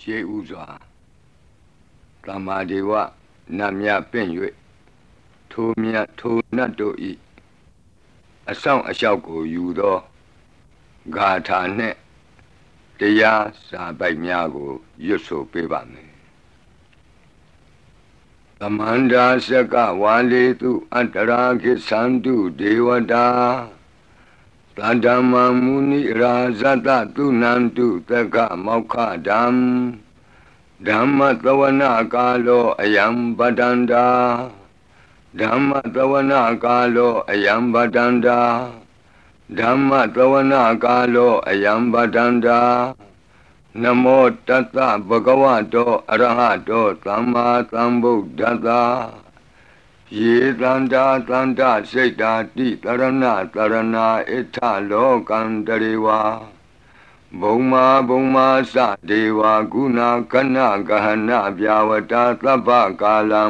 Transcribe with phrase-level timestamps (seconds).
[0.00, 0.66] ရှေးဥစွာ
[2.24, 2.90] သမာဒေဝ
[3.58, 4.28] နတ်မြပင့်၍
[5.50, 7.12] ထိုမြတ်ထိုနတ်တို့ဤ
[8.50, 9.98] အဆောင်အလျှောက်ကိုယူသော
[11.14, 11.96] ဂါထာနှင့်
[12.98, 14.70] တရားစာပိုက်များကို
[15.06, 16.10] ရွတ်ဆိုပေးပါမယ်
[18.60, 23.26] သမန္တာစကဝါလေတုအတ္တရာခိသန္တုဒေဝတာ
[24.80, 28.94] သန္ဓမ္မမုနိရာဇတတုနန္တုတက္ကမောက္ခ
[29.28, 29.58] ဓမ္မ
[30.86, 33.06] ဓမ္မသဝနာကာလောအယံ
[33.38, 34.06] ပတန္တာ
[35.40, 38.40] ဓမ္မသဝနာကာလောအယံပတန္တာ
[39.58, 42.60] ဓမ္မသဝနာကာလောအယံပတန္တာ
[43.82, 48.68] နမောတတ္တဗဂဝတောအရဟတောသမ္မာသမ္ဗုဒ္ဓတ္တ
[50.16, 53.96] ယေတန္တာတန္တစိတ်တာတိတရဏတရဏ
[54.30, 54.56] ဣထ
[54.90, 56.20] လောကံတရေဝါ
[57.40, 58.76] ဘုံမာဘုံမာသ
[59.08, 59.40] ဒေဝ
[59.72, 60.00] ကုဏ
[60.32, 60.56] ကန
[60.88, 62.68] ဂဟနပြဝတာသဗ္ဗ
[63.02, 63.44] ကာလံ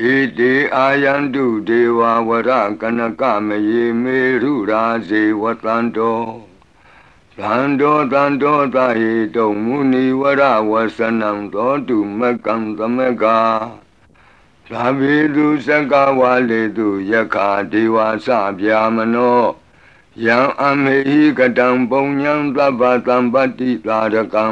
[0.00, 0.04] ဣ
[0.38, 2.50] တိအာယန္တုဒေဝဝရ
[2.80, 6.22] ကနကမယေမေရုရာဇေဝတန္တော
[7.38, 13.24] သန္တောသန္တောသဟိတုံမုနိဝရဝဆနံသောတုမကံသမက
[14.72, 18.28] သာဘိတုသက္ကဝါလေတုယက္ခာဒေဝသ
[18.60, 19.40] ဗျာမနော
[20.24, 24.46] ယံအမေဟိကတံပုံညံသဗ္ဗသံပတ္တိသာရကံ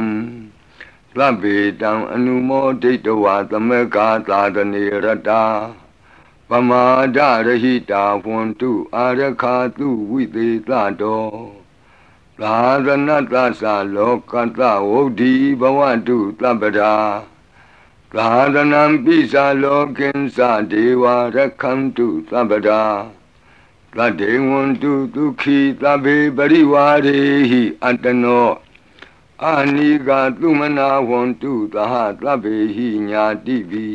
[1.16, 3.96] သဗ္ဗေတံအနုမောဒိတဝါသမက
[4.28, 4.92] သာတနေရ
[5.28, 5.44] တာ
[6.48, 6.84] ပမာ
[7.16, 10.70] ဒရဟိတာဝန္တုအာရခာတုဝိသေသ
[11.00, 11.26] တော
[12.40, 13.64] သာသနတသ
[13.94, 16.94] လောကတဝုဒ္ဓီဘဝတုတပ္ပဒါ
[18.14, 20.38] သာသနံပိစာလောကင်္စ
[20.72, 21.04] ဒေဝ
[21.34, 22.82] ရခန္တုတပ္ပဒါ
[23.94, 28.48] သတ္တေဝန္တုဒုက္ခိသဗ္ဗေပရိဝါရေဟိအတနော
[29.44, 33.88] အာနိကသုမနာဝန္တုသဟသဗ္ဗေဟိညာတိပိ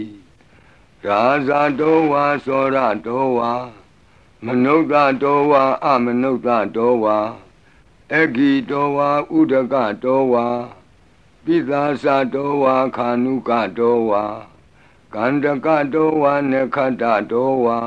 [1.06, 3.52] ရာဇာတောဝါသောရတောဝါ
[4.46, 4.94] မနုဿ
[5.24, 7.18] တောဝါအမနုဿတောဝါ
[8.14, 10.47] အဂီတောဝါဥဒကတောဝါ
[11.46, 14.24] ပိသာသတောဝါခာနုကတောဝါ
[15.16, 17.78] ကန္တကတောဝါနခတတောဝါ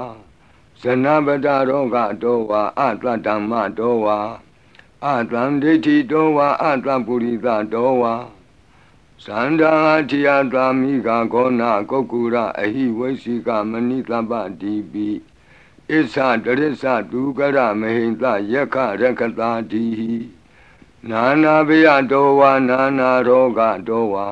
[0.80, 4.18] ဇနပတရောဂတောဝါအတ္တဓမ္မတောဝါ
[5.06, 8.14] အတံဒိဋ္ဌိတောဝါအတ္တပုရိသတောဝါ
[9.24, 9.72] သန္တာ
[10.10, 15.08] တိယသာမိကဂောနာကုတ်ကူရအဟိဝိသိကမဏိတပတိပိ
[15.88, 15.92] ဣ
[16.44, 19.84] သတရစ္ဆဒုကရမဟိတယက္ခရကတာတိ
[21.10, 24.26] နာနာဘယတောဝါနာနာရောဂတောဝါ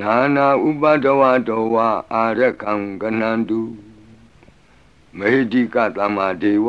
[0.00, 3.60] နာနာဥပဒဝတောဝါအာရကံကနန္တု
[5.18, 6.68] မေဟိကသမ္မာဒေဝ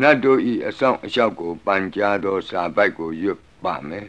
[0.00, 4.08] နတ်တို့ဤအဆောင်အလျှောက်ကိုပန်ကြားသောစာပိုက်ကိုရွတ်ပါမယ်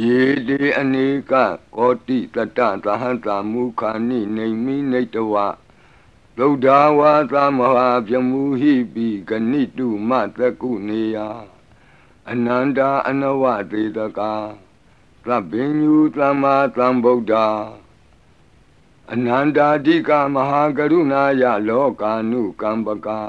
[0.00, 1.32] ယေတိအနေက
[1.76, 5.34] ကောတိတတသဟံတာမုခာနိနေမိနေတဝ
[6.36, 6.66] သုဒ္ဓ
[6.98, 11.18] ဝါသမဟာပြမူဟိပိဂဏိတုမတကုနေယ
[12.32, 14.34] အနန္တာအနဝသေတကာ
[15.26, 17.34] သဗ္ဗညုသမ္မာသမ္ဗုဒ္ဓ
[19.12, 23.20] အနန္တာတိကမဟာကရုဏာယလောကာနုကံပကာ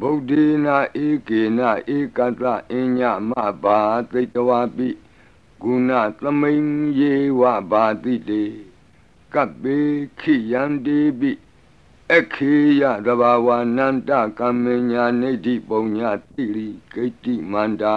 [0.00, 1.60] ဗုဒ္ဓေနာဧကေန
[1.96, 2.42] ဧကတ
[2.72, 3.30] အညမ
[3.62, 3.80] ဘာ
[4.10, 4.88] သိတဝပိ
[5.62, 5.90] ဂုဏ
[6.20, 8.44] သမိန်ယေဝဘာတိတေ
[9.34, 9.78] ကပ္ပေ
[10.20, 11.30] ခိယန္တိပိ
[12.16, 17.96] အခေယသဘာဝနန္တကမ္မညာနေတိပုံညာတိရိဂိတိမန္တာ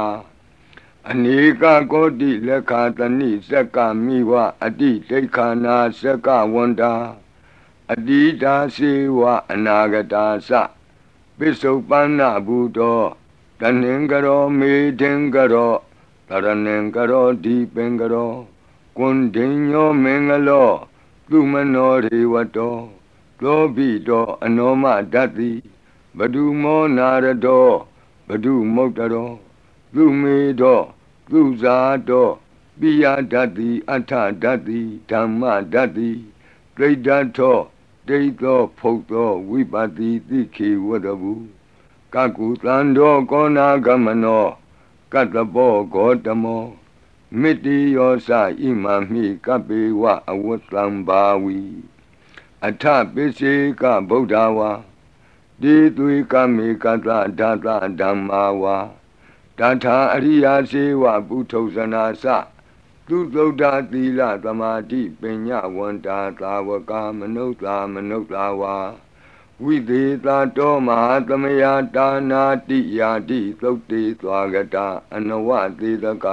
[1.09, 4.31] အနေကကောတိလက်ခာတဏိစက္ကမိဝ
[4.64, 6.94] အတိဒိဋ္ဌာနာစက္ကဝန္တာ
[7.92, 9.20] အတိတာစေဝ
[9.52, 10.50] အနာဂတာသ
[11.38, 13.02] ပိစုပန္နဘူတော
[13.59, 15.74] တဏင်္ဂရောမေထင်္ဂရော
[16.30, 18.34] တရဏင်္ဂရောဒီပင်္ဂရော
[18.98, 20.70] ကွန်ဒိညောမင်္ဂလော
[21.30, 22.78] သူမနောရေဝတော
[23.41, 25.51] သောဘိတောအနောမဓတ္တိ
[26.18, 27.68] ဘဒုမောနာရတော
[28.28, 29.31] ဘဒုမုတ်တရော
[29.94, 30.81] သူမေတော
[31.29, 31.78] သူဇာ
[32.09, 32.30] တော
[32.80, 34.12] ပိယဓတ္တိအထ
[34.44, 34.80] ဓတ္တိ
[35.10, 35.42] ဓမ္မ
[35.74, 36.10] ဓတ္တိ
[36.77, 37.57] ဒိဋ္ဌထော
[38.07, 41.33] ဒိဋ္ဌောဖုတ်သောဝိပတိတိခေဝတဘူ
[42.13, 44.45] ကကုသံတော်ကောနာဂမနော
[45.13, 46.65] ကတ္တဘောဂောတမော
[47.39, 48.30] မိတိယောစ
[48.62, 51.60] ဣမမိကပေဝအဝတ္တံဘာဝီ
[52.67, 54.71] အထပိစေကဗုဒ္ဓဝါ
[55.62, 57.41] ဒီသွေကမေကတဓာတ
[58.00, 58.77] ဓမ္မာဝါ
[59.59, 62.25] တထာအရိယာစေဝပုထုဇနာသ
[63.07, 68.75] သူသုဒ္ဓသီလသမာဓိပညာဝန္တာသာဝကမနုဿာမနုဿာဝါ
[69.63, 71.63] ဝိသေသာတောမဟာသမယ
[71.95, 76.27] တာနာတိယာတိသုတ်တေသွားကတာအနဝသေတက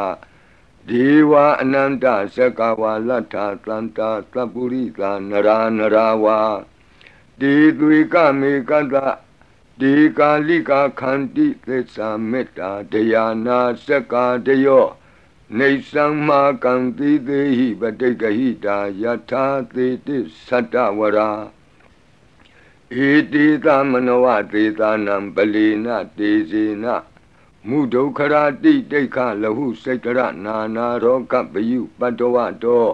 [0.89, 3.37] ဒေဝအနန္တသက္ကဝါလတ္ထ
[3.67, 6.41] သန္တာသပ္ပုရိသာနရာနရာဝါ
[7.41, 8.97] ဒေသွေကမေကတ
[9.81, 14.87] ဒေကာလိကာခန္တိသစ္စာမေတ္တာတရားနာစက္ကာတယော
[15.59, 19.45] နေသံမာကံတိသေးဟိပတိကဟိတာယထာ
[19.75, 20.19] သေတိ
[20.49, 21.31] သတ္တဝရာ
[23.09, 25.87] ဧတိသမနဝသေသာနံပလီန
[26.19, 26.87] တေဇေန
[27.69, 32.87] မုဒုခရာတိတိခလဟုစိတ်တရနာနာရောကပယုပတ္တဝတော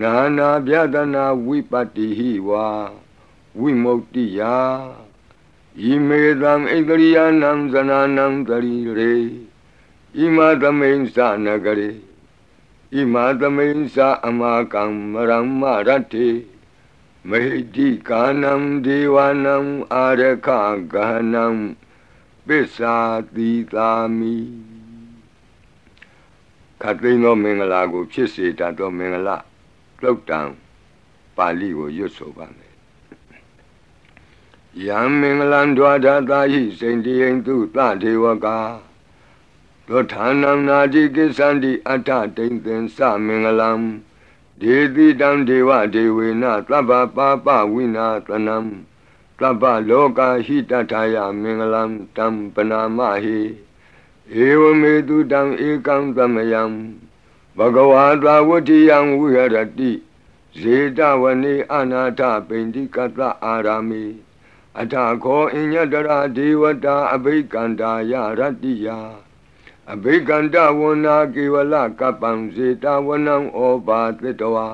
[0.00, 2.66] နာနာဗျဒနာဝိပတ္တိဟိဝါ
[3.58, 4.56] ဝိမု ക്തി ယာ
[5.82, 9.14] ဣမေသံဣန္ဒရိယနံဇနာနံတရိရေ
[10.18, 11.90] ဣမသမိန်သနဂရေ
[12.94, 13.96] ဣမသမိန်သ
[14.26, 14.42] အမ
[14.72, 16.28] ကံမရမရတေ
[17.28, 18.52] မဟိတိကာနံ
[18.84, 19.56] ဒေဝနံ
[19.92, 20.48] အာရခ
[20.92, 21.46] ဂဟနံ
[22.48, 22.96] ပစ္စာ
[23.36, 24.34] တိသာမိ
[26.82, 29.36] ခတ်သိမ်းသောမင်္ဂလာကို ဖြစ်စေတတ်သောမင်္ဂလာ
[29.98, 30.40] ပြုတ်တံ
[31.36, 32.74] ပါဠိကိုရွတ်ဆိုပါမယ်
[34.86, 38.58] ယံမင်္ဂလံဒွါဒသာဟိစိန်တိယံသူသဒေဝကာ
[39.88, 43.70] သောဌာနံနာတိကိသန္တိအတ္ထတိန်သင်္သမင်္ဂလံ
[44.60, 48.56] ဒေတိတံဒေဝဒေဝေနသဗ္ဗပါပဝိနာသနံ
[49.40, 51.82] သဗ္ဗလောကဟိတထာယမင်္ဂလံ
[52.16, 53.40] တံပနာမဟိ
[54.46, 56.62] ဧဝမေတုတံဧကံသမယံ
[57.58, 59.92] ဘဂဝါသာဝတိယံဝိဟရတိ
[60.60, 64.04] ဇေတဝနေအနာထပိန္တိကတအာရာမိ
[64.80, 68.88] အထာခောအညတရာဒေဝတာအဘိကန္တာယရတ္တိယ
[69.92, 74.68] အဘိကန္တဝနာကေဝလကပ္ပံဇေတဝနံဩဘာသတ္တဝါ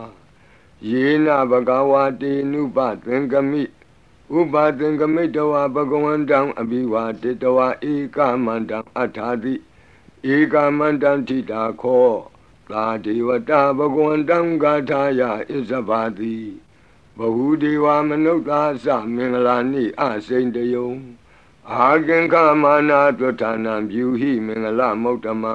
[0.90, 3.62] ယေနဘဂဝါတေနုပသင်္ကမိ
[4.38, 9.54] ဥပါသင်္ကမိတဝါဘဂဝန္တံအဘိဝါတေတဝါဧကမန္တံအထာတိ
[10.34, 12.10] ဧကမန္တံထိတာခော
[12.70, 16.36] သာဒေဝတာဘဂဝန္တံဂါထာယဣဇဘာတိ
[17.18, 20.90] ဘဟုဒေဝမနုဿာသမင်္ဂလာနိအစိန်တယုံ
[21.72, 25.54] အာကင်္ခမာနာတွဋ္ဌာနံပြုဟိမင်္ဂလမௌတမံ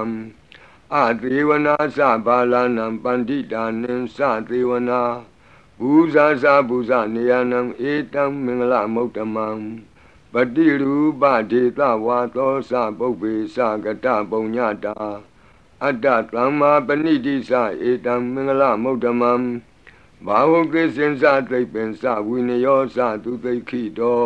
[0.95, 4.19] အသေဝနာသဘာလနံပန္တိတာနိသ
[4.49, 5.01] သေဝနာ
[5.79, 7.59] ဘူဇာဇာဘူဇနေယနံ
[7.91, 9.47] ဧတံမင်္ဂလမௌတမံ
[10.33, 14.95] ပတိရူပဒေသဝါသောသပုပ္ပေသကတပုံညတာ
[15.83, 17.51] အတ္တသမ္မာပဏိတိသ
[17.89, 19.33] ဧတံမင်္ဂလမௌတမံ
[20.25, 24.25] ဘာဝကိစင်္စသိပ္ပင်္စဝိနယောသသူသိခိတော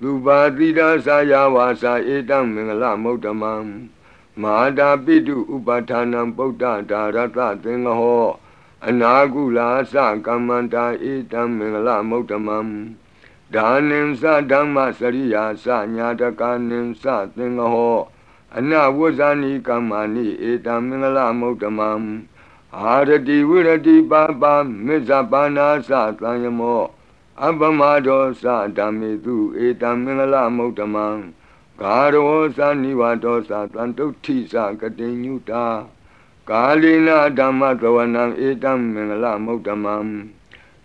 [0.00, 3.54] လူပါတိတာသာယဝါစာဧတံမင်္ဂလမௌတမံ
[4.42, 8.26] မဟာတာပိတုဥပဌာနံပုဒ္ဒဒါရတသင်္ဃဟော
[8.88, 9.94] အနာကုလာသ
[10.26, 12.58] ကမ္မန္တာဧတံမင်္ဂလမௌတမံ
[13.54, 17.04] ဒါနိသဓမ္မစရိယာသညာတကာနိသ
[17.36, 17.98] သင်္ဃဟော
[18.56, 21.90] အနဝဇာနိကမ္မာနိဧတံမင်္ဂလမௌတမံ
[22.76, 24.54] အာရတိဝိရတိပါပါ
[24.84, 25.90] မေဇပါနာသ
[26.20, 26.82] သံယမော
[27.44, 28.44] အပမဒောသ
[28.78, 31.06] ဓမ္မေတုဧတံမင်္ဂလမௌတမံ
[31.80, 35.66] ဂါရောသနိဝတောသတံတုဋ္ဌိသကတိညုတာ
[36.50, 39.96] ကာလိနာဓမ္မသဝနံဧတံမင်္ဂလမௌတမံ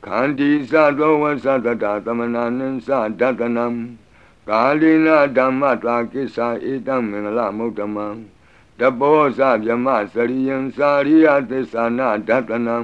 [0.05, 2.89] ခန္တီသသောဝသတတသမနာနိသ
[3.19, 3.67] ဒတနံ
[4.49, 8.07] ကာလိနာဓမ္မတာကိစ္ဆာဧတံမင်္ဂလမௌတမံ
[8.79, 12.77] တဘောဇဗြမစရိယံစာရိယသစ္ဆာနာဒတနံ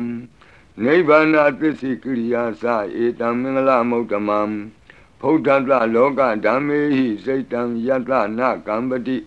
[0.83, 2.65] နိဗ္ဗာနသစ္စိကိရိယာသ
[3.03, 4.39] ဧတံမင်္ဂလမௌတမံ
[5.19, 9.17] ဖုဒ္ဓတလောကဓမ္မေဟိစိတ်တံယတနာကံပတိ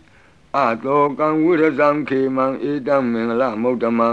[0.57, 4.11] အတောကံဝိရဇံခေမံဧတံမင်္ဂလမௌတမံ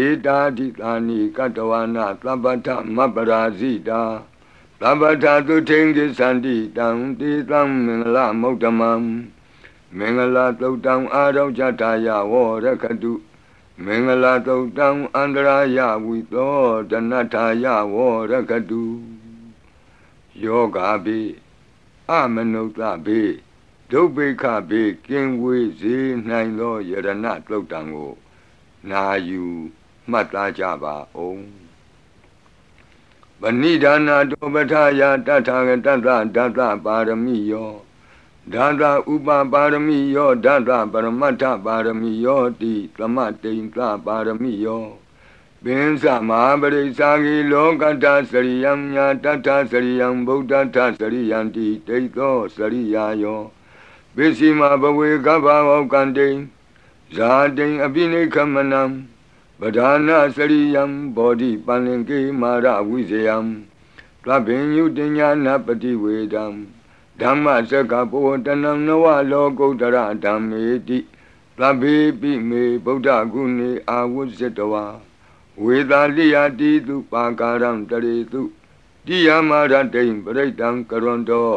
[0.00, 4.02] ဧတာတိတာနိကတဝနာသဗ္ဗထမပရာဇိတာ
[4.80, 6.88] သဗ္ဗထသုထိန်ကိသန္တိတံ
[7.20, 8.92] တေတံမင်္ဂလမௌတမံ
[9.96, 12.32] မင်္ဂလာသုတ်တံအာရုံကြတာယဝ
[12.64, 13.12] ရခတု
[13.84, 16.58] မင်္ဂလာသုတ်တံအန္တရာယဝိသော
[16.90, 17.96] တဏ္ဍာယဝ
[18.30, 18.82] ရခတု
[20.42, 21.20] ယောဂါပိ
[22.10, 23.45] အမနုဿပိ
[23.90, 25.96] ဒုဗ္ဗေခပိကင်ဝေစေ
[26.28, 27.08] နိုင်သောယရဏ
[27.48, 28.12] သုတ်တံကို
[28.90, 29.44] နာယူ
[30.10, 31.42] မှတ်သားကြပါအောင်
[33.40, 37.72] ဗဏိဒါနာတောပဋ္ဌာယတထာဂတတဒတပါရမိယော
[38.54, 44.86] ဒါသဥပပါရမီယောဒါသပရမတ္ထပါရမီယောတိသမတိန်သပါရမီယော
[45.64, 53.42] ပင်စမဟာပရိစ္ဆာဂီလောကတ္တစရိယံညာတတ္ထစရိယံဗုဒ္ဓထစရိယံတိတိသောစရိယာယော
[54.18, 56.28] ပစ္စည်းမဘဝေကဗ္ဗဝကံတိ
[57.16, 58.82] ဇာတိအပိနိခမနံ
[59.60, 60.84] ပဓာနာစရိယံ
[61.16, 63.36] ဘောဓိပန္လင်ကေမာရဝိဇယံ
[64.24, 66.44] သဗ္ဗညုတညာနပတိဝေဒံ
[67.20, 70.98] ဓမ္မစကဘောတနံနဝလောကုတ္တရဓမ္မေတိ
[71.58, 74.84] သဗ္ဗေပိမေဗုဒ္ဓဂုဏေအာဝုဇ္ဇတဝါ
[75.62, 78.42] ဝေသာလိယတိတုပါကာရံတရေတု
[79.06, 81.50] တိယမရတိံပရိတံကရွန်တော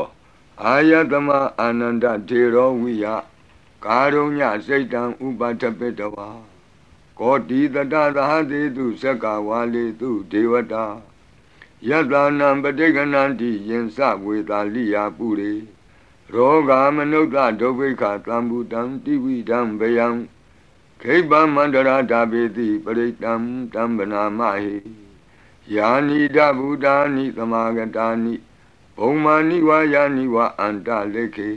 [0.66, 3.06] အာယတမအာနန္ဒထေရောဝိယ
[3.86, 6.30] ကာရုညစိတ်တံဥပထပိတဝါ
[7.20, 10.86] ကောတိတတသဟတိတုသက္ကဝါလေတုဒေဝတာ
[11.88, 15.54] ယတနံပဋိကဏန္တိယင်စဝေသာလိယပုရိ
[16.34, 17.26] ရောဂာမနုဿ
[17.60, 20.08] ဒုဗ္ဗိခသံဘူတံတိဝိတံဘယံ
[21.02, 23.34] ခိဗ္ဗမန္တရာတာပေတိပရိတံ
[23.74, 24.78] တံဗနာမဟိ
[25.76, 28.34] ယာနိဒဗုဒ္ဓာနိသမာဂတာနိ
[29.02, 31.52] ဘုံမာနိဝါယာနိဝအန္တလေခေ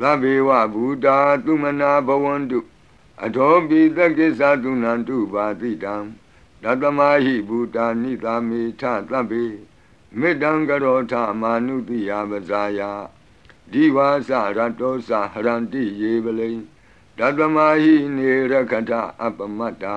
[0.00, 2.60] သဗ္ဗေဝဗုဒ္ဓာသုမနာဘဝန္တု
[3.24, 5.96] အထောပိသကိသသုနန္တုပါတိတံ
[6.62, 9.44] တတမဟိဗုဒ္ဓာနိသာမေထသဗ္ဗေ
[10.18, 12.80] မေတ္တံကရောထမာနုတိယပဇာယ
[13.72, 16.50] ဒီဝါစရတောစဟရန္တိယေပလိ
[17.18, 19.96] တတမဟိနေရခထအပမတ္တာ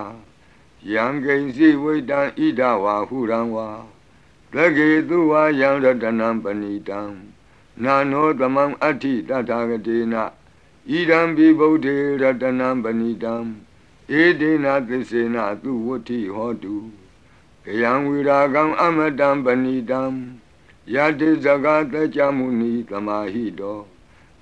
[0.91, 3.69] ယံကိဉ္စီဝိတံဣဒဝါဟုရံဝါ
[4.55, 7.01] သကေသူဝါယံရတနံပဏိတံ
[7.83, 13.35] နာနောသမံအဋ္ဌိတထာဂတေနဣဒံဘိဗုဒ္ဓေရတနံပဏိတံ
[14.19, 16.75] ဧဒေနသစ္စေနသူဝဋ္ဌိဟောတု
[17.65, 20.01] ကယံဝိရာကံအမတံပဏိတံ
[20.93, 23.79] ယတိဇဂတကြမုနိသမာဟိတော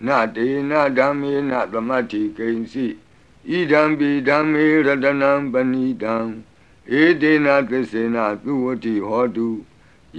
[0.06, 2.88] နတေနဓမ္မေနသမတ္ထိကိဉ္စီ
[3.50, 6.16] ဣဒံပိဓမ္မေရတနံပဏိတံ
[7.00, 9.50] ဧတေနသစ္စေနသူဝတိဟောတု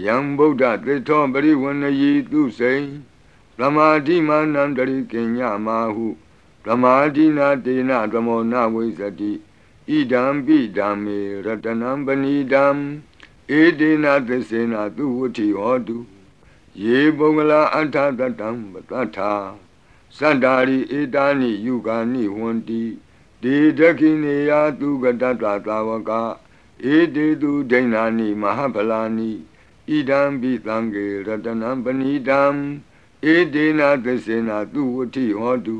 [0.05, 2.77] ယံဗုဒ္ဓသစ္ထောပရိဝဏယီသူစိံ
[3.59, 6.07] သမာဓိမာနံတရိကိညမာဟု
[6.65, 9.33] သမာဓိနာတေနသမောနဝိသတိ
[9.89, 12.67] ဣဒံပိဓမ္မေရတနံပဏိတံ
[13.59, 15.99] ဧတေနသစ္စေနသူဝတိဟောတု
[16.83, 19.33] ယေပုဂ္ဂလာအထတတံပတ္ထာ
[20.17, 22.83] စန္တာရိဧတာနိယုဂာနိဝန္တိ
[23.43, 26.11] ဒေဒခိနေယသူကတတသာဝက
[26.95, 29.33] ဧတေသူဒိဏာနိမဟာဗလာနိ
[29.91, 32.43] ဣဒံပိသံဃေရတနံပဏိတံ
[33.33, 35.79] ဧတေနသစ္စေနသူဝတိဟောတု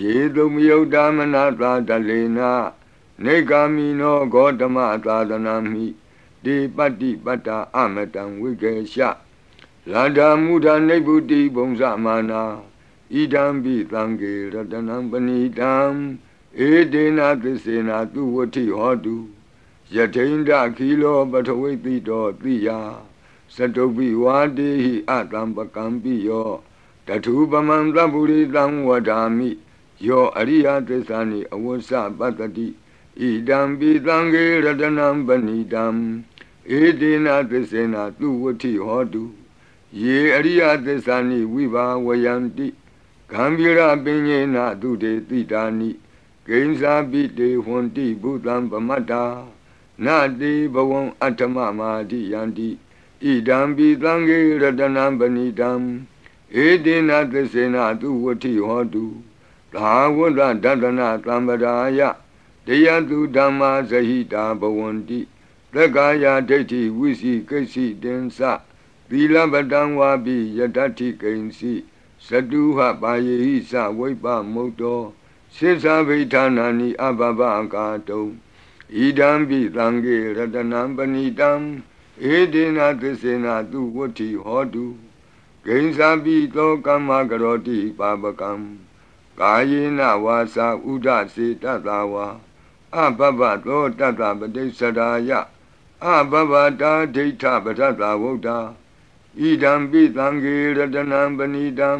[0.00, 2.52] ယေတုမယုတ်တမနာသာတလေနာ
[3.24, 5.84] နေဂာမိနောဂေါတမသာသနာမိ
[6.44, 9.02] ဒေပတ္တိပတ္တာအမတံဝိကေရှ
[9.90, 12.42] လန္ဒာမုဒနိဗ္ဗုတိဘုံဇမာနာ
[13.14, 15.74] ဣဒံပိသံဃေရတနံပဏိတံ
[16.68, 19.16] ဧတေနသစ္စေနာသူဝတိဟောတု
[19.94, 22.68] ယထိန္ဒခိလောပထဝိတိတောတိယ
[23.56, 26.50] သတုပိဝါတေဟိအတံပကံပိယော
[27.06, 29.50] တထုပမံသဗ္ဗုရိတံဝဒာမိ
[30.06, 32.66] ယောအရိယသစ္စာနိအဝဆပတ္တိ
[33.20, 35.84] ဣဒံပိသံဃေရတနံပဏိတံ
[36.78, 39.24] ဧတေနသစ္စေနာသူဝတိဟောတု
[40.00, 42.68] ယေအရိယသစ္စာနိဝိဘာဝယံတိ
[43.30, 45.90] ဂံဗီရပင်ညေနသူတေတိတာနိ
[46.46, 49.24] ဂိဉ္စာပိတေဟွန်တိဘုသံပမတ္တာ
[50.04, 50.06] န
[50.40, 52.68] တိဘဝံအတ္တမမာတိယန္တိ
[53.24, 55.70] ဣဒံပိသံဃေရတနံပဏိတံ
[56.64, 59.04] ဧတေနသစ္စေနသူဝတိဟောတု
[59.74, 62.00] သာဝတ္တဒတနာသံပဒါယ
[62.66, 65.20] တရားသူဓမ္မာဇဟိတာဘဝန္တိ
[65.74, 68.38] သက္ကာယဒိဋ္ဌိဝိစီကိစီတင်္စ
[69.08, 71.72] သီလပတံဝါပိယတ္တိကိဉ္စီ
[72.28, 75.02] သတုဟပါယေဟိသဝိပမုတ်တော
[75.54, 77.40] စိသဗိဌာနာနိအဘဘ
[77.74, 78.24] ကာတုံ
[78.96, 81.52] ဣဒံပိသံဃေရတနံပဏိတံ
[82.22, 84.86] ဧဒေနသစ္စေနသူဝဋ္ဌိဟောတု
[85.66, 88.52] ဂိဉ္စာပိသောကမ္မကရောတိပါပကံ
[89.40, 92.26] ကာယေနဝါစာဥဒစေတတဝါ
[92.94, 95.30] အဘဘသောတတပတိစ္ဆရာယ
[96.04, 98.48] အဘဘတာဒိဋ္ဌပထတဝုဒ္ဓ
[99.40, 101.90] ဣဒံပိသံဃေရတနံပဏိတံ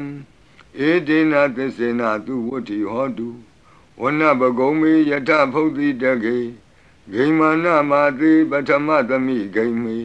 [0.88, 3.28] ဧဒေနသစ္စေနသူဝဋ္ဌိဟောတု
[4.00, 6.38] ဝနပကုံမေယထဖုတ်တိတကေ
[7.12, 9.98] ဂိမာနမာတိပထမသမိဂိမေ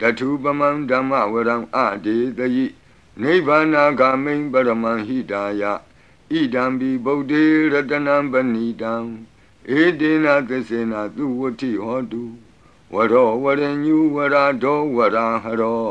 [0.00, 2.66] တထုပမံဓမ္မဝရံအဒေတယိ
[3.22, 5.62] နိဗ္ဗာနာဂမိံပရမံဟိတာယ
[6.30, 8.94] ဣဒံဘိဗုဒ္ဓေရတနံပဏိတံ
[9.78, 12.22] ဧဒေနသစ္စေနသူဝဋ္ဌိဟောတု
[12.94, 15.86] ဝရောဝရညုဝရာဒောဝရာဟရော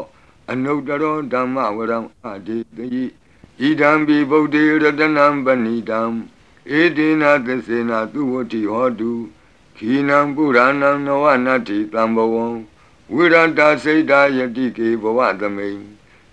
[0.51, 2.87] အနုတ္တရောဓမ္မဝရံအဒေတိ
[3.59, 6.01] ဣဒံဘိဗုဒ္ဓေရတနံပဏိတံ
[6.79, 9.11] ဧတေနသစ္စေနသူဝတိဟောတု
[9.77, 12.46] ခိနံပုရဏံနဝနတ္တိတံဘဝံ
[13.13, 15.82] ဝိရတစိတ်တာယတိကေဘဝသမိန်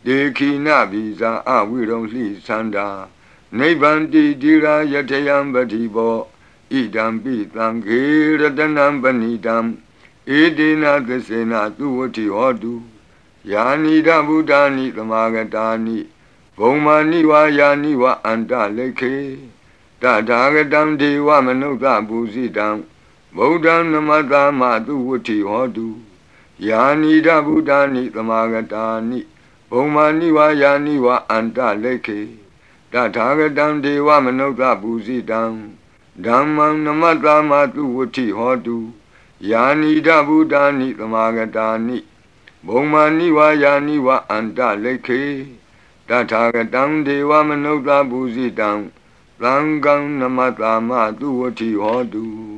[0.06, 2.88] ဒေခိနဘိဇာအဝိရုံလှိသန္တာ
[3.58, 6.16] နိဗ္ဗန္တိတိရာယထယံပတိဘော
[6.72, 8.00] ဣဒံပိသံဃေ
[8.40, 9.56] ရတနံပဏိတံ
[10.38, 12.74] ဧတေနသစ္စေနသူဝတိဟောတု
[13.52, 15.98] ယာနိဒဗုဒ္ဓာနိသမာဂတာနိ
[16.58, 19.14] ဘုံမာနိဝါယာနိဝအန္တလိခေ
[20.02, 22.68] တတထာဂတံဒေဝမနုဿပူဇိတံ
[23.36, 25.86] ဗုဒ္ဓံနမတမသူဝတိဟောတု
[26.68, 29.20] ယာနိဒဗုဒ္ဓာနိသမာဂတာနိ
[29.70, 32.20] ဘုံမာနိဝါယာနိဝါအန္တလိခေ
[32.92, 35.42] တထာဂတံဒေဝမနုဿပူဇိတံ
[36.24, 38.78] ဓမ္မံနမတမသူဝတိဟောတု
[39.50, 41.98] ယာနိဒဗုဒ္ဓာနိသမာဂတာနိ
[42.66, 45.22] ဘုံမာနိဝါယာနိဝါအန္တလိခေ
[46.08, 48.70] တထာဂတံဒေဝမနုဿပူဇိတံ
[49.40, 52.51] သံဃံနမတမသူဝတိဟောတု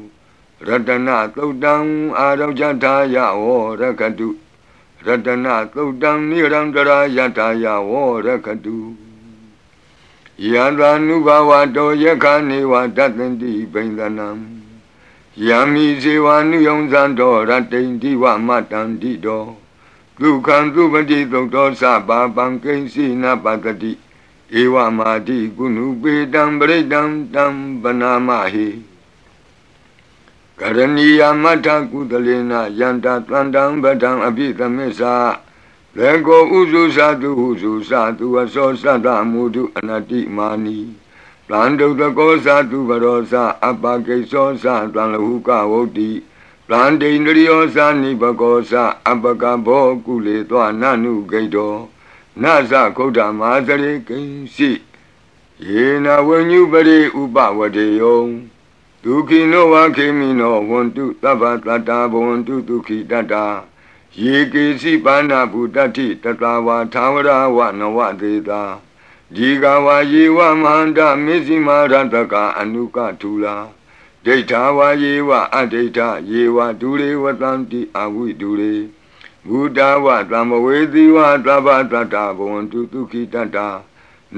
[0.68, 1.74] ရတနာသုတ်တံ
[2.18, 3.44] အာရောဇထာယဝ
[3.80, 4.28] ရကတု
[5.06, 7.92] ရတနာသုတ်တံနိရံတရာယထာယဝ
[8.26, 8.76] ရကတု
[10.50, 14.28] ယံသာနုဘဝတောယခာနေဝတတန္တိဘိန္ဒနံ
[15.46, 19.50] ယံမိဇေဝနုယုံဇံတော်ရတိန်ဒီဝမတန္တိတော်
[20.20, 23.92] ဒုက္ခံသူပတိသုတ်တော်စပါပံကိဉ္စီနပတတိ
[24.60, 27.02] ဧဝမာတိကုဏုပေတံပရိတံ
[27.34, 27.44] တံ
[27.82, 28.68] ပနာမဟိ
[30.60, 35.14] ကရဏီယမထကုသလေနယန္တတန္တံပဒံအပိသမစ္စာ
[35.96, 40.78] လေကိုဥစုသတုဟုစုသတုအသောသတ္တမုဒုအနတိမာနီ
[41.48, 43.34] တန်တုတကောသတုဘရောသ
[43.66, 46.10] အပကိသောသတံလဟုကဝုတ်တိ
[46.70, 48.72] တန်ဒိန္ဒရိယောသနိဘကောသ
[49.10, 51.74] အပကဘောကုလေသောနနုဂိတော
[52.42, 54.70] နသခုဒ္ဓမာသရေကိဉ္စီ
[55.68, 58.22] ယေနဝဉ္ညုပရိဥပဝတေယော
[59.06, 63.44] ဒုခိနောဝခေမိနောဝန္တုသဗ္ဗတတ္တာဘဝန္တုဒုခိတတ္တာ
[64.22, 68.62] ယေကေစီပါဏဗုတ္တိတတဝါသာဝရဝနဝသေတာ
[69.34, 73.56] ဒီကဝါယေဝမဟန္တမေဇိမာရတကအနုကထူလာ
[74.24, 78.74] ဒိဋ္ဌာဝါယေဝအဒိဋ္ဌယေဝဒုရေဝတံတိအဝိဒုရေ
[79.48, 83.68] ဘုဒ္ဓဝသံမဝေသီဝသဗ္ဗတတ္တာဘဝန္တုဒုခိတတ္တာ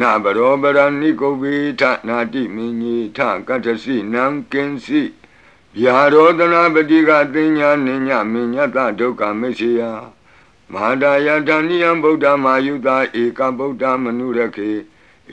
[0.00, 5.03] နဘရောပရဏိကုဗေထနာတိမင်းကြီးထကတ္တစီနံကင်စီ
[5.76, 9.83] ဗျာရောတနာပတိကတင်ညာနိညာမညတဒုက္ခမရှိယ
[10.73, 14.70] မဟာဒယတဏိယံဗုဒ္ဓမာယုတာဧကဗုဒ္ဓမနုရခေ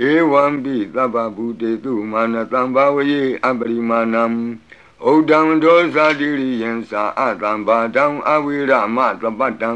[0.10, 4.26] ဧဝံပိသဗ္ဗဗုတေတုမာနတံဘာဝယေအပရိမာဏံ
[5.06, 9.72] ဩဒံဒောဇာတိရိယံသာအတံဘာတံအဝိရမသပတံ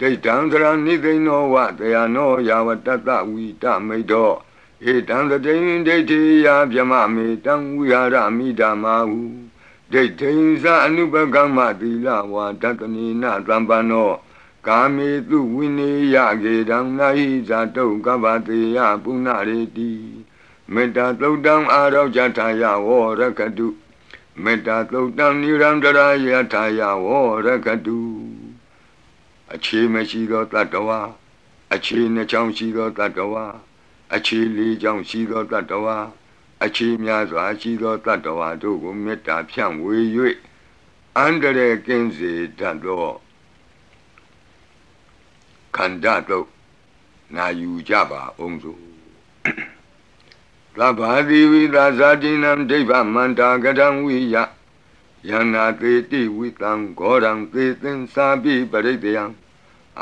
[0.00, 4.36] ဒိဋ္ဌံသရဏိသိဏောဝတယနောယာဝတတဝိတမိတ်တော်
[4.92, 9.22] ဧတံတတိန်ဒိဋ္ဌိယဗျမမေတံဝိဟာရမိဓမ္မာဟု
[9.92, 14.12] ဒိဋ္ဌိံသအနုပကမ္မသီလဝါတတနိနသံပန္နော
[14.66, 19.92] ကာမေတုဝိနေယကေတံနာဟိဇာတုကဗ္ဗတေယပုဏ္ဏရေတိ
[20.72, 22.88] မေတ္တာသုတ်တံအာရောဇထာယဝ
[23.20, 23.68] ရကတု
[24.42, 27.06] မေတ္တာသုတ်တံနိရန္တရာယထာယဝ
[27.46, 27.98] ရကတု
[29.54, 31.00] အခြေမရှိသောတတ္တဝါ
[31.74, 33.44] အခြေနှချောင်းရှိသောတတ္တဝါ
[34.14, 35.96] အခြေလေးချောင်းရှိသောတတ္တဝါ
[36.64, 39.98] အခြေများစွာရှိသောတတ္တဝါတို့ကိုမေတ္တာဖြန့်ဝေ၍
[41.18, 43.06] အန္တရာယ်ကင်းစေတတ်သော
[45.76, 46.48] ခန္ဓာတို့
[47.36, 48.80] နာယူကြပါအောင်စို့
[50.76, 54.36] သဗ္ဗာတိဝိသာဇာတိနံဒိဗ္ဗမန္တာကတံဝိယ
[55.28, 59.24] ယန္နာသေတိဝိတံဂောရံသေသင်္စာပိပရိတယံ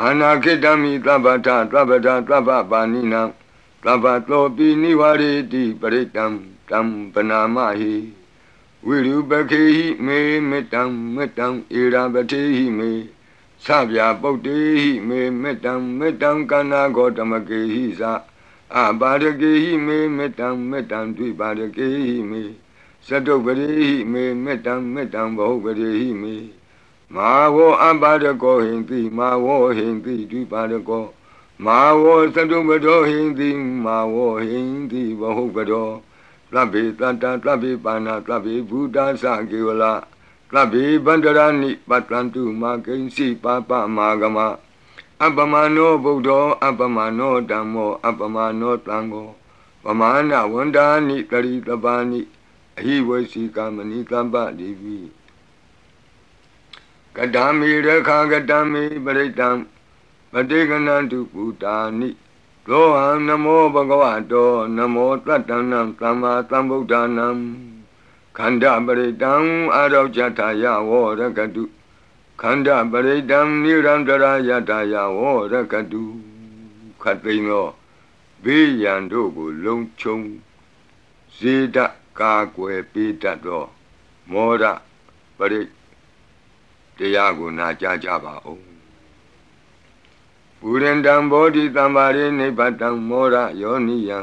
[0.00, 3.22] အာနာခိတမိသဗ္ဗထသဗ္ဗတာသဗ္ဗပါဏိနံ
[3.84, 6.24] သဗ္ဗတောပိနိဝရေတိပရိတံ
[6.70, 6.80] တံ
[7.12, 7.94] ပနာမဟိ
[8.86, 10.82] ဝိရုပခေဟိမေမေတံ
[11.14, 11.46] မေတံ
[11.78, 12.92] ဧရာပတိဟိမေ
[13.64, 18.12] သဗျာပုတ်တေဟိမေမေတံမေတံကန္နာဂောတမကေဟိသာ
[18.76, 22.42] အပါရကေဟိမေမေတံမေတံဒွိပါရကေဟိမေ
[23.06, 26.36] သတုပရိဟိမေမေတံမေတံဘဟုပရိဟိမေ
[27.16, 31.04] မာဝောအပါရကောဟိန္တိမာဝောဟိန္တိဒွိပါရကော
[31.64, 33.50] မာဝောသတုပတောဟိန္တိ
[33.84, 35.90] မာဝောဟိန္တိဘဟုပတော
[36.52, 39.92] သဗ္ဗေတတ္တသဗ္ဗေပါဏသဗ္ဗေဘုဒ္ဓသကေဝလာ
[40.52, 44.38] သဗ္ဗေဗန္ဒရာနိပတ္တန္တုမာကိဉ္စီပါပမာဂမ
[45.24, 49.28] အပမနောဗုဒ္ဓောအပမနောဓမ္မောအပမနောတံဃော
[49.84, 52.20] ပမာဏဝန္ဒာနိတရိတပါနိ
[52.78, 54.98] အဟိဝစီကမဏိတမ္ပတိဝိ
[57.16, 59.48] ကတံမေရခာကတံမေပရိတံ
[60.32, 62.10] ပတိကနန္တုပုတာနိ
[62.66, 67.28] သောဟံနမောဘဂဝတောနမောတတ္တနံသမ္မာသမ္ဗုဒ္ဓနံ
[68.36, 69.34] ခန္ဓာပရိတံ
[69.74, 71.64] အာရောဇထာယဝရကတု
[72.40, 75.20] ခန္ဓာပရိတံနိရန္တရာယတာယဝ
[75.52, 76.02] ရကတု
[77.02, 77.68] ခတ်သိမ်းသော
[78.44, 80.18] ဘေးရန်တို့ကိုလုံခြုံ
[81.36, 81.78] ဇေဒ
[82.18, 83.64] ကာကွယ်ပေးတတ်သော
[84.32, 84.64] မောရ
[85.38, 85.60] ပရိ
[86.98, 88.60] တရားကိုနာကြားကြပါဦး
[90.60, 94.18] ပုရိန္တံဘောဓိတံပါရိနိဗ္ဗတံမောရယောနိယံ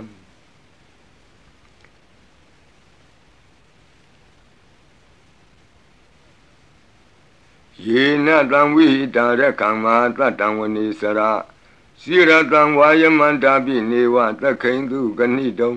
[7.85, 11.31] ယေနတံဝိဟိတာရကံမာတတံဝနေစရာ
[12.01, 15.73] စိရတံဝါယမန္တာပိနေဝသခိန်သူကဏိတုံ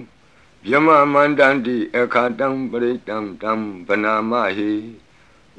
[0.71, 3.53] ယမမန္တန္တိအခါတံပရိတံတံ
[3.87, 4.73] ဗနာမဟိ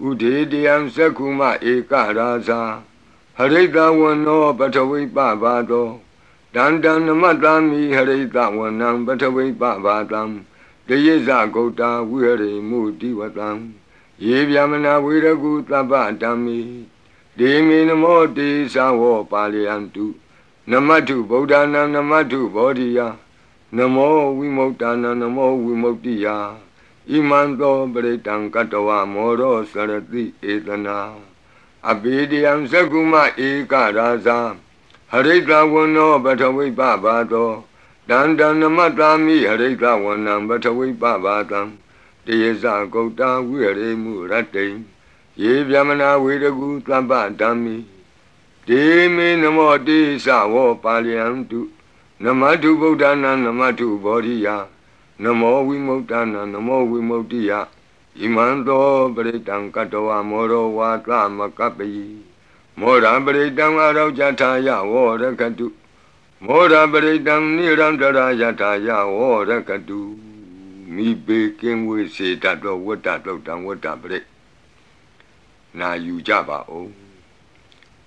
[0.07, 1.41] ဥဒေတယံသက္ခုမ
[1.73, 2.61] ဧကရာဇာ
[3.37, 5.89] ဟရိတဝနောပထဝိပဘာသော
[6.55, 10.23] တန္တံနမတ္တမိဟရိတဝနံပထဝိပဘာတံ
[10.89, 13.51] တယေဇဂௌတာဝိဟရိမုတိဝတံ
[14.25, 16.59] ယေဗျမနာဝေရကုသဗ္ဗတံမိ
[17.39, 20.07] ဒေမေနမောတေသဝောပါလယံတု
[20.73, 23.01] နမတုဗုဒ္ဓနာနမတုဘောဓိယ
[23.77, 26.27] နမောဝိမု ക്ത နာနမောဝိမု ക്തി ယ
[27.12, 31.00] ဣမံသောပရိတံကတဝမောရောစရတိဧတနာ
[31.90, 33.14] အဘိဒယံသကုမ
[33.48, 34.40] ဧကရာဇာ
[35.12, 37.52] ဟရိတဝနောပထဝိပဘာသော
[38.10, 41.62] တန္တနမတ္တာမိဟရိတဝနံပထဝိပဘာတံ
[42.26, 42.64] တယေဇ
[42.94, 44.68] ဂௌတဝိရေမှုရတ္တိ
[45.42, 47.76] ယေဗျမနာဝေရကုသဗ္ဗဓမ္မိ
[48.68, 48.86] ဒေ
[49.16, 51.60] မေနမောတိသဝောပါလယံတု
[52.24, 54.48] နမတုဗုဒ္ဓနာနမတုဘောဓိယ
[55.23, 57.53] နမောဝိမု ക്ത နာနမောဝိမု ക്തി ယ
[58.21, 61.89] ဣမံသောပရိတံကတဝမောရောဝါသမကပ္ပိ
[62.81, 65.67] မောရပရိတံအရောကြထာယဝောရကတု
[66.45, 70.01] မောရပရိတံနိရန္တရာယထာယဝောရကတု
[70.95, 74.19] မိပေကင်းဝေစေတတ်သောဝတ္တတုတ်တံဝတ္တပရိ
[75.79, 76.91] နာယူကြပါဦး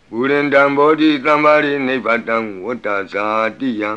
[0.09, 3.25] ဘူရင်တံဘောဓိတံပါရိနိဗ္ဗတံဝတ္တဇာ
[3.59, 3.91] တိယံ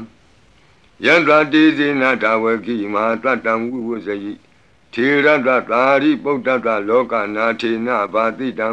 [1.06, 4.34] ယန္တတိစေနတဝကိမာတတံဝိဝဇယိ
[4.94, 8.70] ထေရတသာရိပုတ္တတလောကနာထေနဘာတိတံ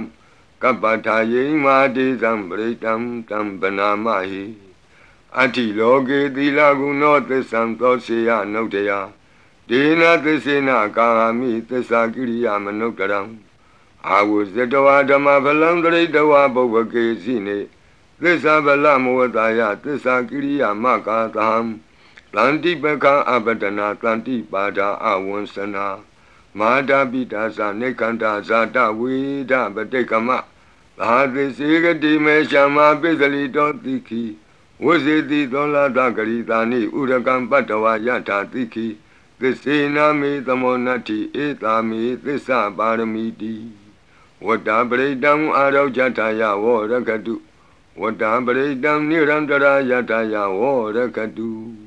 [0.62, 2.92] ကပ္ပထာယိမာတိသံပရိတံ
[3.28, 4.44] တံဗနာမဟိ
[5.36, 8.90] အတ္တိလောကေသီလကုနောသစ္ဆံသောစေယနုတ္တယ
[9.68, 11.08] ဒေနသစ္စေနကာ
[11.38, 13.20] မိသစ္စာကိရိယာမနုတရံ
[14.06, 17.58] အာဝဇတဝဓမ္မဖလံတရိတဝဘုဗ္ဗကေစီနေ
[18.22, 21.50] သစ္စာဗလမဝတယသစ္စာကိရိယာမကာသံ
[22.36, 25.86] တန္တိပကံအပဒနာတန္တိပါဒာအဝံစနာ
[26.58, 29.14] မာတာပိတာသနေကန္တာဇာတဝေ
[29.50, 30.28] ဒပတိကမ
[30.98, 34.22] သာသစေကတိမေရှမပိစလိတောတိခိ
[34.84, 38.86] ဝဇေတိသောလာတဂရိတာနိဥရကံပတ္တဝယထာတိခိ
[39.40, 43.54] သစ္စေနာမေသမောနတ္တိဧတာမေသစ္စာပါရမီတိ
[44.46, 47.34] ဝတ္တပရိတံအာရောကြထာယဝရကတု
[48.00, 50.60] ဝတ္တပရိတံနိရန္တရာယထာယဝ
[50.96, 51.85] ရကတု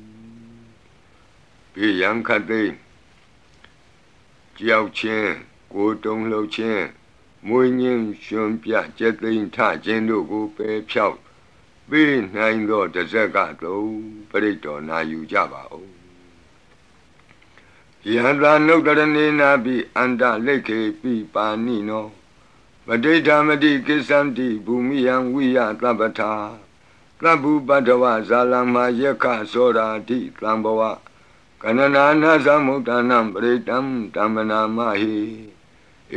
[1.82, 2.62] ပိယံခတိ
[4.58, 5.32] ကြောက်ခြင်း
[5.72, 6.84] ကိုတုံလှုပ်ခြင်း
[7.48, 11.18] မွေးငင်းရှင်ပြကျက်သိမ်းထခြင်းတို့ကိုပယ်ဖြောက်
[11.88, 13.92] ပေးနိုင်သောတဇက်ကသုံး
[14.30, 15.90] ပရိတော်နာယူကြပါဦး
[18.12, 22.06] ယန္တာနုတရဏေနာပိအန္တလိခေပိပါဏိနော
[22.86, 26.32] ပဋိဌာမတိကိစ္ဆန္တိဘူမိယံဝိယသဗ္ဗထာ
[27.20, 30.82] သဗ္ဗုပတ္တဝဇာလမယက္ခသောရာတိသံဘဝ
[31.62, 33.78] ကနနာနာသမုဒ္ဒနာပရိတံ
[34.14, 35.16] တမ္မနာမဟိ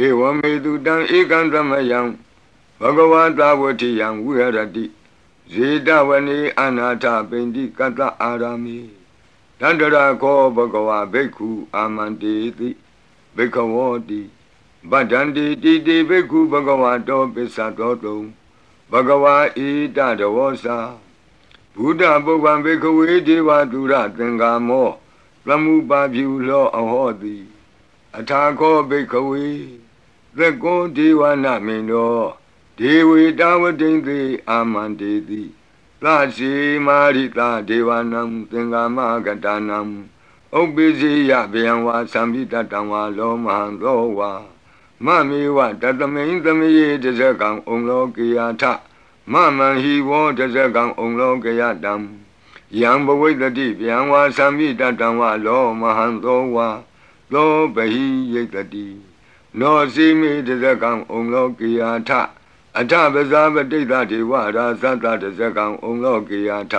[0.04, 2.00] ဧဝမေတုတံဧကံသမယံ
[2.80, 4.86] ဘဂဝတာဝတိယံဝိဟရတိ
[5.52, 8.80] ဇေတဝနေအနာထပိန္တိကတ္တအာရမိ
[9.60, 12.70] တန္တရာခောဘဂဝဘိက္ခုအာမန္တေတိ
[13.36, 14.22] ဘိက္ခဝောတိ
[14.92, 18.20] ဗဒ္ဒန္တိတိတိဘိက္ခုဘဂဝတောပစ္စတောတုံ
[18.92, 20.78] ဘဂဝါဣတတဝောစာ
[21.76, 24.92] ဘုဒ္ဓပုဗ္ဗံဘိက္ခဝေဒေဝတုရသင်္ကာမော
[25.48, 27.38] သမုပါပြုလောအဟောတိ
[28.18, 29.48] အထာခောဘိက္ခဝေ
[30.38, 32.28] သက္ကောဒေဝနာမင်းတော်
[32.80, 35.44] ဒေဝေတာဝတိန်သေအာမန္တေတိ
[36.02, 36.54] သရှိ
[36.86, 39.80] မာရိတာဒေဝနံသင်္ကာမကတနံ
[40.60, 44.32] ဥပ္ပိစီယဗျံဝါသံပိတတံဝါလောမဟံသောဝါ
[45.06, 48.64] မမေဝတတမိန်သမယေတဇကံဩလောကေယထ
[49.32, 51.94] မမံဟိဝောတဇကံဩလောကေယတံ
[52.80, 56.70] ယံဘဝိတတိဗျံဝါသံမိတတံဝါလောမဟံသောဝါ
[57.32, 58.88] သောပဟိယိတတိ
[59.60, 62.12] နောစီမိတဇကံဩလောကေယထ
[62.80, 66.76] အထပဇာပတိတဒေဝရာသတ္တတဇကံဩလောကေယထ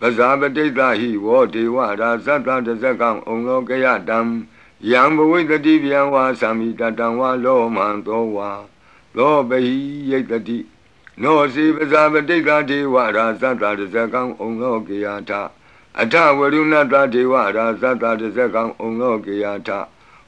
[0.00, 4.18] ပဇာပတိတဟိဝောဒေဝရာသတ္တတဇကံဩလောကေယတံ
[4.90, 8.50] ယံဘဝိတတိဗျံဝါသံမိတတံဝါလောမံသောဝါ
[9.16, 9.76] လောပဟိ
[10.10, 10.58] ယိတတိ
[11.22, 15.30] နောစီပဇာပတိကဒေဝရာသတ္တတဇကံဩလောကေယထ
[16.00, 19.70] အထဝရုဏတဒေဝရာသတ္တတဇကံဩလောကေယထ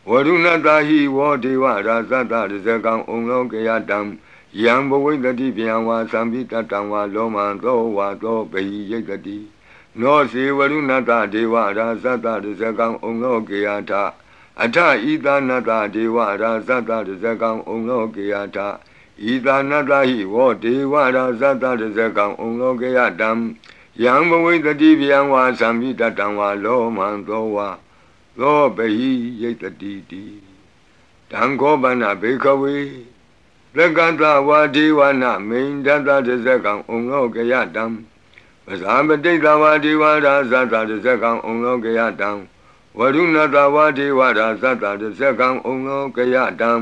[0.08, 3.98] ဝရုဏတဟိဝောဒေဝရာသတ္တတဇကံဩလောကေယတံ
[4.62, 9.38] ယံဘဝိတတိဗျံဝါသံပိတတံဝါလောမံသောဝါသောပဟိယိတတိ
[10.00, 13.92] နောစီဝရုဏတဒေဝရာသတ္တတဇကံဩလောကေယထ
[14.62, 14.76] အထ
[15.10, 23.30] ဤသနတဒေဝရာသတ္တတဇကံဩလောကေယထဣ ဤသာနတဟိဝောဒေဝရာဇတတဇကံဩလောကယတံ
[24.02, 27.68] ယံဘဝိတတိဗျံဝါသံမိတတံဝါလောမံသောဝါ
[28.38, 30.24] သောပဟိယိတတိတိ
[31.30, 32.76] တံခောပနဘေခဝေ
[33.76, 37.84] လကတဝါဒေဝနာမိန်တတတဇကံဩလောကယတံ
[38.64, 42.30] ပဇာပတိတဝါဒေဝရာဇတတဇကံဩလောကယတံ
[42.98, 46.72] ဝရုဏတဝါဒေဝရာဇတတဇကံဩလောကယတံ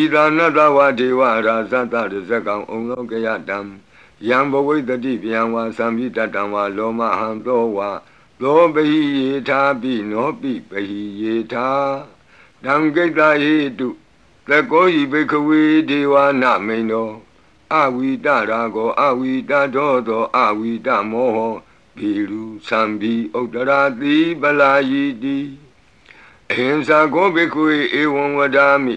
[0.00, 3.58] ဤသာနတဝဒေဝရာဇတရဇကံဩလောကယတံ
[4.28, 7.90] ယံဘဝိတတိဗျံဝါသံပိတတံဝါလောမဟံသောဝါ
[8.40, 11.68] သောပဟိယေထာပိနောပိပဟိယေထာ
[12.64, 13.88] တံကိတ္တဟိတု
[14.48, 17.14] သကောဤဘိခဝေဒေဝနာမိန်တော်
[17.74, 21.38] အဝိတရာကောအဝိတတော်သောအဝိတမောဟ
[21.96, 25.38] ဘီလူသံဘီဥတ္တရာတိပလာယီတိ
[26.50, 28.94] အဟိံစာကောဘိခဝေဧဝံဝဒာမိ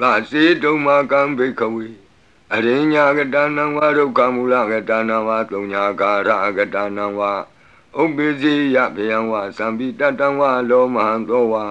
[0.00, 1.88] သစေတုံမာကံဘိခဝေ
[2.54, 7.32] အရိညာကတနံဝါဒုက္ခမူလကတနံဝါသုံးညာကာရကတနံဝါ
[8.00, 11.64] ဥပ္ပိစီယဗယံဝါသံပိတတံဝါလောမဟံသောဝါ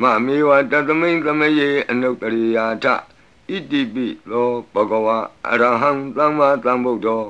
[0.00, 5.18] မမေဝတသမိန်သမယေအနုတ္တရိယာထဣတိပိလောဘဂဝါ
[5.50, 7.24] အရဟံသမ္မာသမ္ဗုဒ္ဓော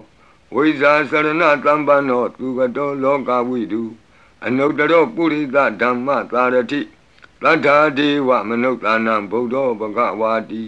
[0.54, 1.28] ဝိဇာစရဏ
[1.64, 3.82] တမ္ပန္နောသူကတောလောကဝိတု
[4.46, 6.80] အနုတ္တရောပုရိသဓမ္မသာရတိ
[7.44, 10.64] သတ္ထာဒေဝမနုဿာနံဗုဒ္ဓဘဂဝါတိ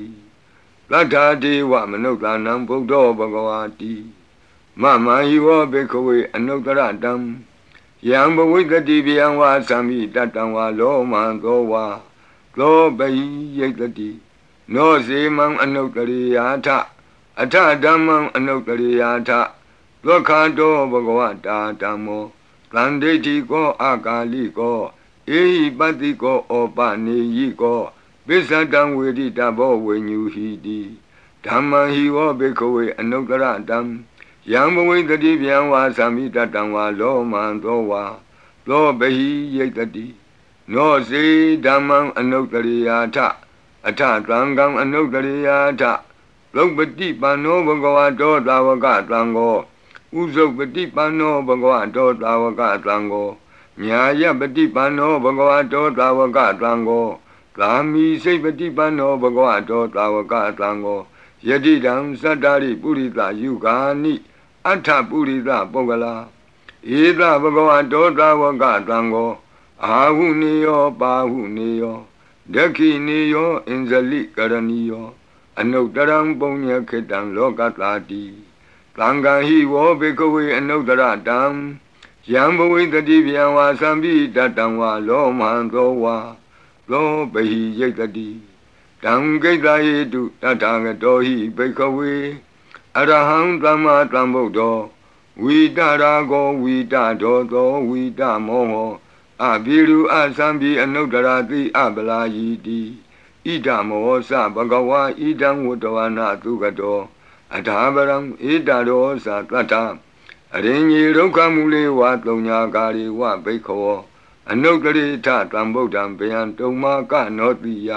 [0.90, 3.94] သတ္ထာဒေဝမနုဿာနံဗုဒ္ဓဘဂဝါတိ
[4.80, 7.12] မမဟိဝဘေခဝေအနုတ္တရတံ
[8.08, 11.84] ယံဘဝိတတိဗျံဝါသံမိတတံဝါလောမံသောဝါ
[12.58, 13.08] သောပိ
[13.58, 14.10] ယိတတိ
[14.74, 16.68] နောစေမံအနုတ္တရိယာထ
[17.40, 19.30] အထဓမ္မံအနုတ္တရိယာထ
[20.04, 22.24] သောခန္တောဘဂဝတာဓမ္မော
[22.72, 24.80] သန္တိတိကောအာကာလိကော
[25.30, 27.82] အေဟိပတ္တိကောဩပနေယိကော
[28.26, 30.80] ပိစ္ဆတံဝေတိတဘောဝိညူဟိတိ
[31.44, 33.78] ဓမ္မံဟိဝဘေခဝေအနုတ္တရတံ
[34.52, 38.04] ယံဘဝိတတိဗျံဝါသမိတတံဝါလောမံသောဝါ
[38.66, 40.06] သောဘဟိယိတတိ
[40.72, 41.24] နောစေ
[41.64, 43.18] ဓမ္မံအနုတ္တရိယာထ
[43.88, 45.82] အထသံဃံအနုတ္တရိယာထ
[46.56, 49.56] လုပတိပန္နောဘဂဝတောသာဝကသံဃော
[50.18, 53.30] ဥဇုပတိပန္နောဘဂဝတောသာဝကသံဃော
[53.82, 57.08] ညာယပฏิပန္နောဘဂဝတောသာဝကသံဃော
[57.58, 61.00] သာမိစိတ်ပฏิပန္နောဘဂဝတောသာဝကသံဃော
[61.48, 64.14] ယတိတံသတ္တာရိပုရိသယုဂာနိ
[64.68, 66.14] အထပုရိသပုဂ္ဂလာ
[66.98, 69.32] ဧသဘဂဝတောသာဝကသံဃော
[69.84, 71.98] အာဟုနေယောပါဟုနေယော
[72.54, 75.08] ဒက္ခိနေယောအင်ဇလိကရဏီယော
[75.60, 78.24] အနုတ္တရံပုညခေတံလောကတာတိ
[78.96, 81.40] သံဃာဟိဝောဘေကဝေအနုတ္တရတံ
[82.32, 86.16] ယံဘဝိတတိဗျံဝါသံပိတတံဝါလောမံသောဝါ
[86.90, 88.28] သောပဟိယိတတိ
[89.02, 92.14] တံဂိတယေတုတထာဂတောဟိဘိခဝေ
[92.98, 94.78] အရဟံသမ္မာသမ္ဗုဒ္ဓော
[95.42, 98.92] ဝိတရာကောဝိတဒောသောဝိတမောဟော
[99.42, 102.80] အဘိရုအသံပိအနုတ္တရာတိအပလာယီတိ
[103.46, 107.00] ဣဒမောသဘဂဝါဣဒံဝတ္တဝနာသုကတော
[107.54, 109.74] အထာပရံဣဒရောသတတ္တ
[110.56, 113.98] အရင်ကြီးဒုက္ခမူလေးဝါတုံညာကာရီဝဘိခော
[114.50, 117.90] အနုတ္တရိထတံဗုဒ္ဓံဗျံတုံမာကနောတိယ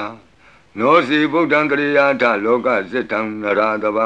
[0.80, 4.06] နောစီဗုဒ္ဓံတရိယာထလောကစိတံနရာတဗံ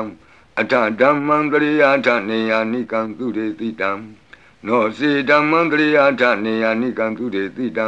[0.60, 3.92] အထဓမ္မံတရိယာထနေယာနိကံသူရေတိတံ
[4.68, 7.86] နောစီဓမ္မံတရိယာထနေယာနိကံသူရေတိတံ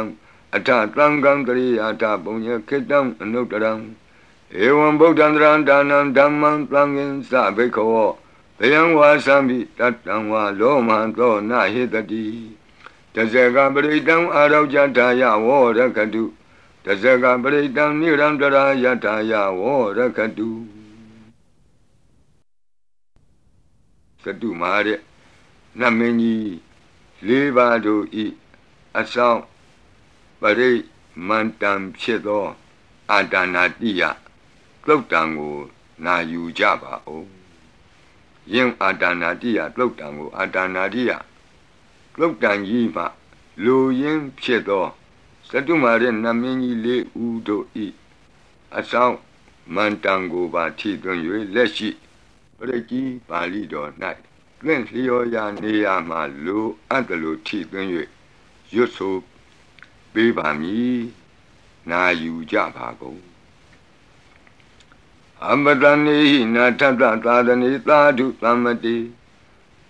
[0.56, 3.72] အထသံဃံတရိယာထပုံညခေတံအနုတ္တရံ
[4.64, 8.23] ဧဝံဗုဒ္ဓံတရံဒါနံဓမ္မံသံဃင်္စဘိခော
[8.58, 12.24] ဘယံဝါသံမိတတံဝါလောမံသောနဟိတတိ
[13.14, 16.24] တဇကပရိတံအာရောကြတာယဝောရခတု
[16.84, 20.48] တဇကပရိတံနိရံတရာယတာယဝောရခတု
[24.22, 25.00] သတုမာတဲ့
[25.80, 26.54] နမင်းကြီး
[27.26, 28.26] လေးပါးတို့ဤ
[28.98, 29.40] အဆောင်
[30.40, 30.70] ပရိ
[31.28, 32.46] မန္တံဖြစ်သော
[33.10, 34.02] အာတာနာတိယ
[34.86, 35.56] သုတ်တံကို
[36.04, 37.43] နာယူကြပါဦး
[38.52, 41.12] ယင်အာတာနာတိယသုတ်တံကိုအာတာနာတိယ
[42.18, 43.04] သုတ်တံကြီးမှ
[43.64, 44.86] လူရင်းဖြစ်သော
[45.50, 47.86] သတုမာရဲ့နမင်းကြီးလေးဦးတို့ဤ
[48.78, 49.16] အဆောင်
[49.74, 51.20] မန္တံကိုပါထီသွင်း၍
[51.54, 51.90] လက်ရှိ
[52.58, 53.90] ပရိကြီးပါဠိတော်၌
[54.64, 56.58] သင်လျော်ရာနေရာမှာလူ
[56.90, 57.88] အပ်တယ်လို့ထီသွင်း၍
[58.74, 59.16] ရွတ်ဆို
[60.12, 61.00] ပေးပါမည်
[61.90, 63.33] နာယူကြပါကုန်
[65.50, 68.96] အမတနေဟိနာထတသာသနေသာဓုသမ္မတိ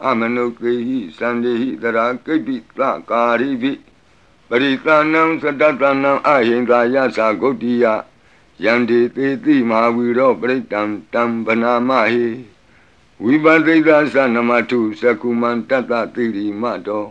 [0.05, 3.73] အမနုကေဟိသန္တိဟိတရာကိပိသကာရိပိ
[4.49, 7.87] ပရိသနံသတ္တနံအဟိန္ဒာယသဂုတ်တိယ
[8.65, 12.27] ယန္တိသေတိမဟာဝီရောပရိတံတံဗနာမဟိ
[13.25, 17.07] ဝိပသိသသနမထုသကုမံတတ္တတိရိမတော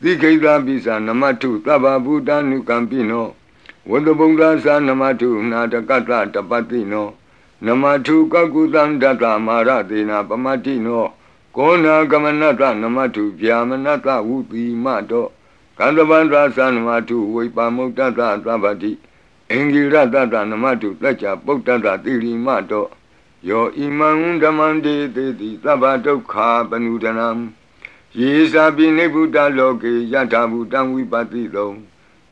[0.00, 3.28] သိခိတပိသနမထုသဗ္ဗဗုဒ္ဓ ानु ကံပိနော
[3.90, 7.08] ဝတ္တဗုဒ္ဓသနမထုနာတကတ္တတပတိနော
[7.66, 11.06] နမထုကကုသံတတ္တမာရတေနာပမတိနော
[11.56, 15.26] ကောနာကမနတနမထုဗျာမနတဝုတိမတော
[15.78, 18.92] ကန္တဗန္တသနမထုဝိပါမုတ်တတ္တသဗ္ဗတိ
[19.50, 22.86] အင်္ဂိရတတနမတုတัจจပုတ္တတတိရိမတော
[23.48, 24.10] ယောဣမံ
[24.42, 26.34] ဓမ္မံတေတိတိသဗ္ဗဒုက္ခ
[26.70, 27.28] ပနုဒနံ
[28.18, 31.70] ယေသာပိနိဗ္ဗုတလောကေယထာဘူတံဝိပတိသုံ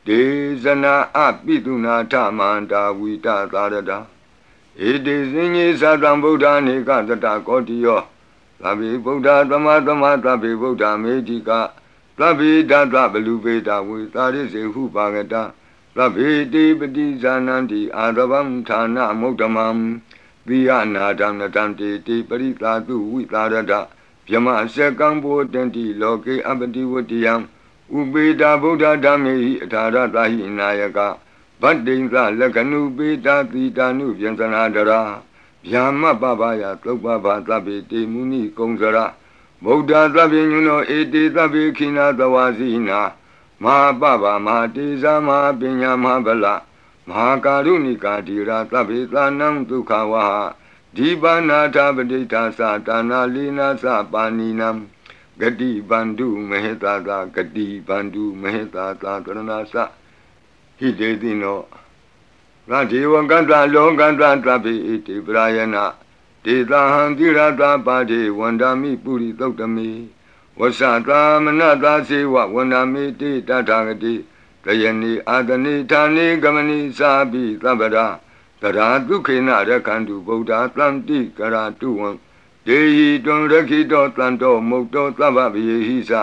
[0.07, 0.21] ဒေ
[0.63, 3.99] ဇနာအပိတုနာထမန္တာဝိတသာရတာ
[4.87, 8.01] ဧတေစဉ္ညေသတံဗုဒ္ဓနေကတတကောတိယော
[8.61, 11.51] သဗ္ဗေဗုဒ္ဓသမသမသဗ္ဗေဗုဒ္ဓမေတိက
[12.19, 15.43] သဗ္ဗေဓတဗလူပေတာဝေသာရိစေဟုပါကတာ
[15.97, 19.67] သဗ္ဗေတိပတိဇာနန္တိအာရဗံဌာနမုဒ္ဓမံ
[20.47, 23.73] သီယနာဒံနတံတေတိပရိသာတုဝိသာရတ
[24.27, 27.33] ဗျမစကံဘောတန္တိလောကေအပတိဝတ္တယံ
[27.97, 30.99] ဥပေတာဗုဒ္ဓဓမ္မေဟိအထာရတဟိနာယက
[31.61, 35.01] ဗတ္တိံသလက္ခဏုပေတာတိတာနုပြန်သနာတရာ
[35.67, 38.97] ဗျာမပပယသုပ္ပဘာသဗ္ဗေတေမုနိကုံစရ
[39.63, 43.01] ဗုဒ္ဓသဗ္ဗညုနောဧတေသဗ္ဗေခိနာသဝါစီနာ
[43.63, 43.65] မ
[44.01, 46.45] ဟာပပမဟာတေဇာမဟာပညာမဟာဗလ
[47.07, 50.33] မဟာကာရုဏိကာတိရာသဗ္ဗေသာနံဒုက္ခဝဟ
[50.95, 54.69] ဒီပါဏာထပဋိဌာသတာနာလီနာသပါဏိနံ
[55.39, 59.41] ဂတိဗန္ဓုမဟေတာသာဂတိဗန္ဓုမဟေတာသာကရဏ
[59.73, 59.98] သ
[60.81, 61.59] ဟိတေတိနော
[62.69, 65.85] ရဒေဝကတလောကတသဗ္ဗေဣတိပရာယနာ
[66.45, 69.89] ဒေသဟံတိရတာပါတိဝန္ဒာမိပုရိသုတ်တမေ
[70.59, 74.13] ဝဆသာမနသာစေဝဝန္ဒမေတိတထာဂတိ
[74.65, 78.07] တယနိအာတနိဌာနိကမနိစာပိသဗ္ဗရာ
[78.61, 82.09] တရာဒုခေနရခန္တုဗုဒ္ဓသံတိကရာတုဝံ
[82.65, 86.13] ဒေဟိတွံရခိတောတန်တောမုတ်တောသဗ္ဗဗယေဟိသ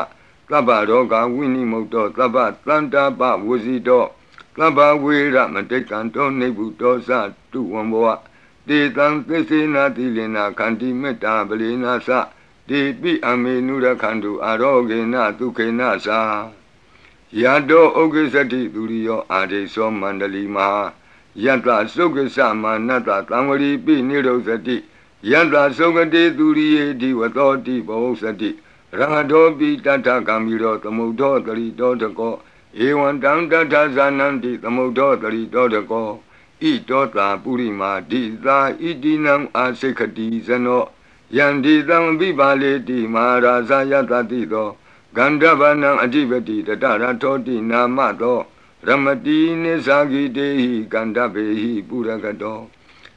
[0.50, 4.06] သဗ္ဗရောဂဝိနိမုတ်တောသဗ္ဗတန္တာပဝစီတော
[4.56, 7.10] သဗ္ဗဝေရမတိကံတောနေဗုတောသ
[7.52, 8.16] တုဝံဘော
[8.68, 12.10] တေတံသစ္စေနာတိလင်နာခန္တိမေတ္တာပလီနာသ
[12.68, 16.20] တိပိအမေနုရခန္တုအာရောဂေနဒုခေနသာ
[17.40, 20.84] ယတောဥက္ကိစတိသူရိယောအာရိသောမန္တလီမဟာ
[21.44, 24.76] ယတသုက္ကစမာနတသံဝရီပိနိရောဇတိ
[25.30, 28.50] ယတသုကတိသူရိယေဒီဝသောတိဘောစတိ
[28.98, 32.34] ရဟတောပိတထကံမီရောသမုဒ္ဒောတရိတောတကော
[32.84, 36.10] ဧဝံတံတထဇာနန္တိသမုဒ္ဒောတရိတောတကော
[36.60, 40.84] ဣတောတာပုရိမာဒိသာဣတိနံအာစိခတိဇနော
[41.36, 44.70] ယန္တိသံပိပါလေတိမဟာရာဇယတတိသော
[45.16, 48.40] ဂန္ဓဗနံအဓိပတိတတရထောတိနာမသော
[48.86, 52.60] ရမတိနိသဂိတေဟိကန္ဓဗေဟိပုရကတော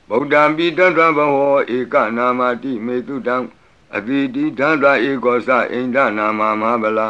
[0.10, 3.38] ဗုဒ္ဓံပိတတဘဟောဧကနာမတိမေတုတံ
[3.96, 7.02] အတိတိဓာတဧကောသအိန္ဒနာမမဟာဗလ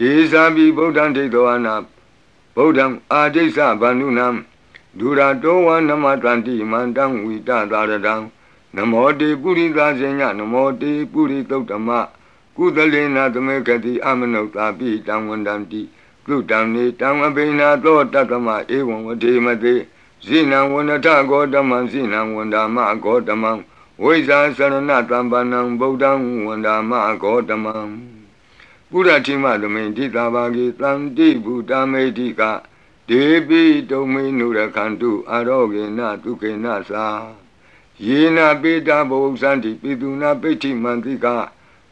[0.00, 1.74] ဒေသံပိဗုဒ္ဓံဒိဋ္ဌဝနာ
[2.56, 4.26] ဗုဒ္ဓံအာဒိစ္စဗန္ဓုနံ
[4.98, 8.14] ဒုရတောဝနမတန္တိမန္တံဝိတသာရတံ
[8.76, 11.88] နမောတေပုရိသာဇညနမောတေပုရိသုတ်တမ
[12.56, 15.82] ကုသလေနာသမေကတိအမနုဿာပိတံဝန္တံတိ
[16.26, 19.74] ကုတံနေတံအဘိနာသောတတမဧဝံဝတိမတိ
[20.26, 23.52] ဇိနံဝန္တဂောတမံဇိနံဝန္ဒာမဂောတမံ
[24.02, 24.76] ဝိဇာစရဏ
[25.10, 26.10] တံပနံဗုဒ္ဓံ
[26.46, 28.19] ဝန္ဒာမဂောတမံ
[28.90, 32.42] ပုရတိမသမိန်တိတာဘာဂေတံတိဗုဒ္ဓမေတိက
[33.08, 37.08] ဒေပိတုံမေနုရခန္တုအာရောဂေနဒုခေနသာ
[38.06, 41.26] ယေနာပိတာဘုံစန္တိပိတုနာပိဋ္ဌိမန္တိက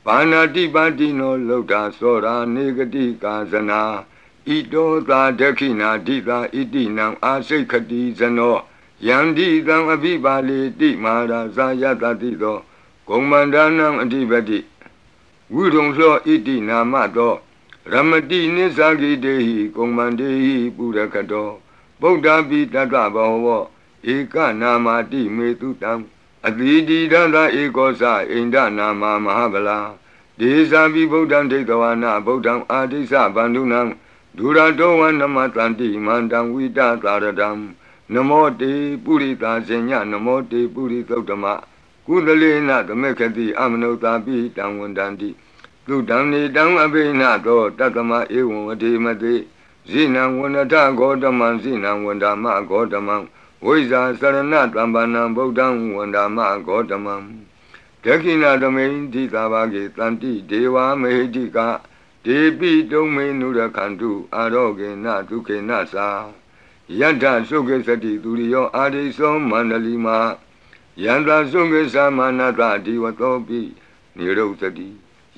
[0.05, 3.81] ဘာနာတိပါတိနောလောတာသောရာနေဂတိကာဇနာ
[4.47, 8.57] ဣတောသာဒခိနာဒိသာဣတိနံအာစိတ်ခတိဇနော
[9.07, 12.59] ယန္တိတံအဘိပါလေတိမဟာရာဇာယတတိသော
[13.09, 14.59] ဂုံမန္ဒနံအဓိပတိ
[15.55, 17.35] ဝိရုံသောဣတိနာမသော
[17.93, 21.51] ရမတိနိသဂိတေဟိဂုံမန္တေဟိပုရကတော
[22.01, 23.65] ဗုဒ္ဓပိတတ္တဘောဝော
[24.15, 25.92] ဧကနာမတိမေတုတံ
[26.46, 29.79] အတိတိဒန္တဧကောသအိန္ဒနာမမဟာဗလာ
[30.40, 33.81] ဒေဇာပိဗုဒ္ဓံဒိဋ္ဌဝနာဗုဒ္ဓံအာတိသဗန္ဓုနံ
[34.37, 37.49] ဒုရတောဝနမတန္တိမန္တံဝိတသာရတံ
[38.15, 38.73] နမောတေ
[39.05, 41.44] ပုရိသာဇညနမောတေပုရိသုတ်တမ
[42.09, 45.31] ကုသလေနသမေခတိအမနုဿာပိတံဝန္တန္တိ
[45.87, 49.35] သုတံနေတံအဘိနသောတတမဧဝံဝတိမတိ
[49.90, 53.17] ဇိနံဝန္တထဂောတမံဇိနံဝန္ဒမဂောတမံ
[53.65, 57.15] ဝိဇာစရဏတမ္ပနံဗုဒ္ဓံဝန္ဒမဂောတမံ
[58.04, 61.59] ဒခိဏသမိန်တိသာဘာကေတန္တိဒေဝမေဟိတိက
[62.25, 66.09] ဒေပိတုံမေနုရခန္တုအာရောဂေနဒုခေနသာ
[67.00, 70.19] ယတ္ထသုခေသတိသူရိယောအာရိသောမန္တလီမာ
[71.03, 73.61] ယန္တာသုခေသမနတဒီဝတောပိ
[74.17, 74.88] နိရုသတိ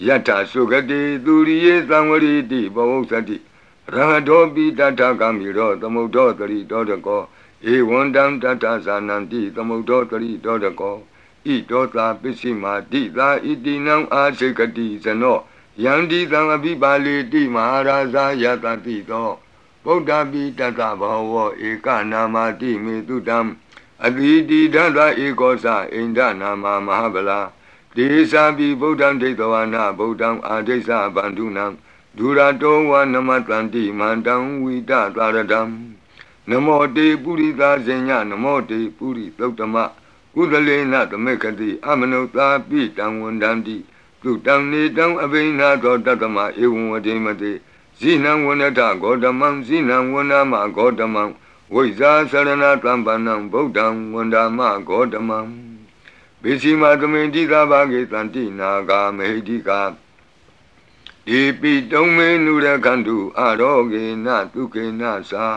[0.07, 3.37] ယတ္ထသုခတိသူရိယေသံဝရိတိဘဝုသတိ
[3.95, 7.23] ရဟတောပိတတ္ထကမိရောသမုဒ္ဒောတရိတောတကော
[7.73, 10.97] ဧဝံတံတတ္ထဇာနံတိသမုဒ္ဒောတရိတောတကော
[11.47, 15.39] ဣတောသာပစ္စည်းမာတိသာဣတိနံအာစေကတိဇနော
[15.85, 19.31] ယန္တိသံအပိပါလေတိမဟာရာဇာယတတိသော
[19.85, 21.35] ဗုဒ္ဓပိတတဘောဝ
[21.69, 23.39] ဧကနာမတိမေတုတံ
[24.07, 27.41] အတိတိဒသဧကောသအိန္ဒနာမမဟာဗလာ
[27.97, 31.67] ဒေသာပိဗုဒ္ဓံဒိဋ္ဌဝနာဗုဒ္ဓံအာဒိသဗန္ဓုနံ
[32.17, 35.61] ဒူရတောဝနမတန္တိမန္တံဝိတသာရတံ
[36.51, 39.77] နမောတေပုရိသဇင်ညနမောတေပုရိသုတ္တမ
[40.35, 43.77] ကုသလေနသမေခတိအမနုသာပိတံဝန္တံတိ
[44.23, 47.53] သူတံနေတံအဘိနာသောတတမဧဝံဝတိမတိ
[47.99, 51.23] ဇိနံဝနတဂေါတမံဇိနံဝနမဂေါတမံ
[51.75, 55.41] ဝိဇာသရဏတံပဏံဗုဒ္ဓံဝန္ဒမဂေါတမံ
[56.43, 59.81] ဘေစီမသမိတိသာဘာဂေတန္တိနာဂာမေဟိတိကာ
[61.27, 65.49] ဒီပိတုံမေနုရခန္တုအရောဂေနတုကေနသာ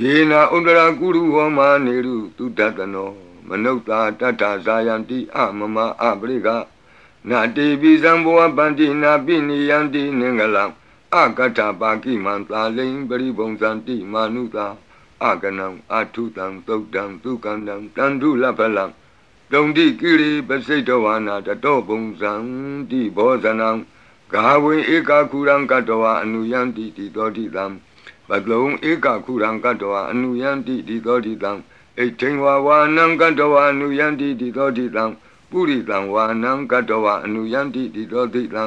[0.00, 3.10] ယေနာဥဒရာကုရုဟောမာနေရုတုတတနော
[3.48, 6.48] မနုဿာတတ္ထဇာယံတိအမမအပရိက
[7.28, 10.64] နာတိပိဇံဘောပန္တိနာပိနိယံတိနင်္ဂလံ
[11.16, 14.66] အကတ္ထပါကိမံသာလိန်ပရိဘုံဇန္တိမာနုသာ
[15.24, 18.84] အကနံအထုတံသုတ်တံသုကန္တံတန္တုလဖလံ
[19.52, 22.32] တုံတိကိရိပစိတ်တဝါနာတတောဘုံဇံ
[22.90, 23.70] တိဘောဇနံ
[24.32, 27.64] ဂါဝေဧကခုရံကတဝါအနုယံတိတိတောတိတံ
[28.28, 31.56] ပကလုံဧကခုရံကတဝါအနုယံတိတိတောတိတံဣ
[32.02, 35.04] ဋ္ဌိဝါဝါနံကတဝါအနုယံတိတိတောတိတံ
[35.50, 38.64] ပုရိတံဝါနံကတဝါအနုယံတိတိတောတိတံ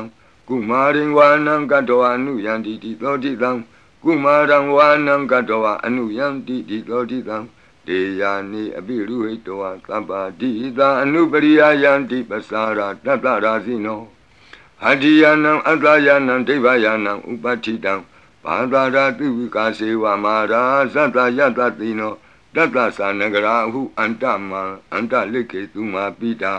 [0.48, 3.52] ကုမာရင်ဝါနံကတဝါအနုယံတိတိတောတိတံ
[4.04, 7.38] ကုမာရံဝါနံကတဝါအနုယံတိတိတောတိတံ
[7.88, 14.02] တေယာနိအပိရုဟိတဝါသဗ္ဗတိသာအနုပရိယယံတိပစာရာတတ္တရာဇိနော
[14.86, 17.94] အတ္တိယနံအတ္တယနံဒိဗ္ဗယနံဥပဋ္ဌိတံ
[18.44, 22.14] ဘာသာရာတိဝိကာစေဝမာရာသတ္တယတတိနော
[22.56, 26.54] တတ္တသာနဂရာဟုအန္တမံအန္တလိခေသူမာပိတာ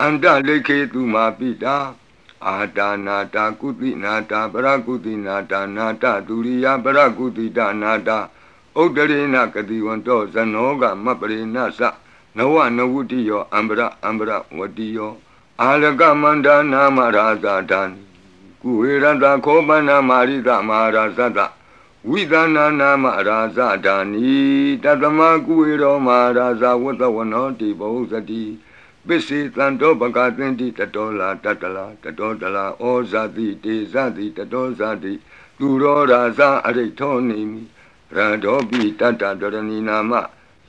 [0.00, 1.76] အန္တလိခေသူမာပိတာ
[2.46, 8.18] အာတာနာတာကုတိနာတာပရကုတိနာတာနာတာဒုရိယပရကုတိတာနာတာ
[8.80, 11.80] ဥဒ္ဒရေနကတိဝံတောဇနောကမပရိနသ
[12.36, 15.12] နဝနဝုတိယောအံပရအံပရဝတိယော
[15.60, 17.82] အာလကမန္တနာမရာဇာတံ
[18.62, 21.38] ကုဝေရတခောပနာမာရိတမဟာရာဇတ
[22.08, 24.32] ဝိသနာနာမရာဇဒာနီ
[24.82, 28.42] တတမကုဝေရောမဟာရာဇဝတ္တဝနောတိဘောဇတိ
[29.08, 35.12] ပစ္စေတံတောပကသင်တိတတောလာတတလာတတောတလာဩဇာတိတေဇတိတတောဇာတိ
[35.58, 37.62] သူရောရာဇအရိထောနေမိ
[38.16, 40.12] ရတောပိတတ္တဒရဏီနာမ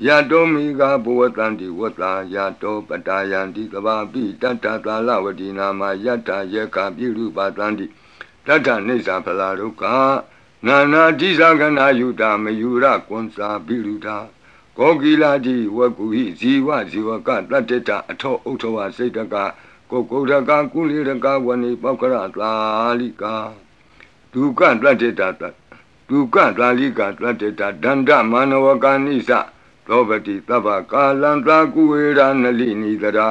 [0.05, 7.86] ယတောမိကဘဝတန္တိဝတ္တာယတောပတာယန္တိကဘာပိတတ္တသာလဝတိနာမယတ္တယေကပိရုပတန္တိ
[8.47, 9.84] တတ္ထနေသာဖလာဒုက္ခ
[10.67, 14.17] နာနာတိသကနာယုတာမယုရကွန်စာပိရုတာ
[14.78, 19.36] ကောကိလာတိဝကုဟိဇီဝဇီဝကတတ္တတအထောဥထဝစိတ်တက
[19.89, 22.51] ကိုကုဒကကုလိရကဝဏိပောက္ခရသာ
[22.99, 23.36] လိကာ
[24.34, 25.43] ဒုက္ခတတ္တတ
[26.09, 29.32] ဒုက္ခသာလိကာတတ္တတဒန္တမနဝကာနိသ
[29.88, 33.30] သောပတိတဗ္ဗကာလံသာကုဝေရနလိနိတရာ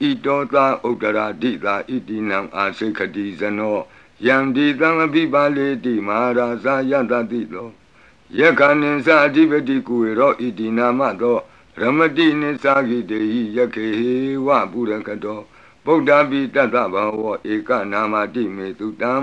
[0.00, 3.78] ဣတောသာဥဒရာတိသာဣတိနံအာစိခတိဇနော
[4.26, 7.68] ယံဒီတံအပိပါလေတိမဟာရာဇာယတတိသော
[8.36, 11.38] ယက္ခဏိသအဓိပတိကုဝေရောဣတိနာမသော
[11.80, 14.14] ရမတိနိသာဂိတေဟိယခေဟေ
[14.46, 15.40] ဝပုရကတော
[15.84, 19.14] ဗုဒ္ဓပိတတဗံဝေဧကနာမတိမေတုတံ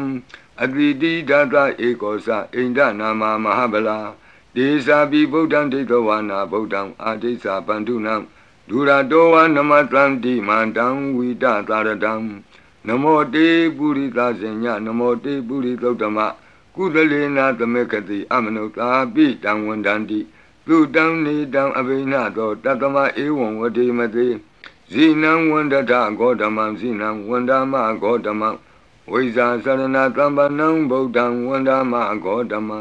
[0.61, 1.55] အတိတိဒသ
[1.87, 3.99] ဧကောသအိန္ဒနာမမဟာဗလာ
[4.55, 8.15] ဒေသာပိဗုဒ္ဓံဒိဋ္ဌဝါနာဗုဒ္ဓံအာဒိသပန္တုနံ
[8.69, 12.13] ဒူရတောဝနမတံတိမန္တံဝိတသာရတံ
[12.87, 13.47] နမောတေ
[13.77, 16.17] ပုရိသဇင်ညနမောတေပုရိသုတ္တမ
[16.75, 20.19] ကုသလေနာသမေကတိအမနုသာပိတံဝန္တန္တိ
[20.67, 24.27] သူတံနေတံအဘိနသောတတမဧဝံဝတိမတိ
[24.91, 28.49] ဇိနံဝန္တထဂေါတမံဇိနံဝန္ဒမဂေါတမံ
[29.11, 32.79] ဝိဇာသရဏတမ္ပနံဗုဒ္ဓံဝန္ဒမဂေါတမံ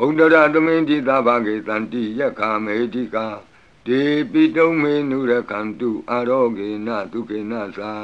[0.00, 3.26] ဩဒရသမိန်တိသဘာဂေတန္တိယက္ခမေတိကာ
[3.86, 7.94] ဒေပိတုံမေနုရကံတုအာရောဂေနဒုကေနသာ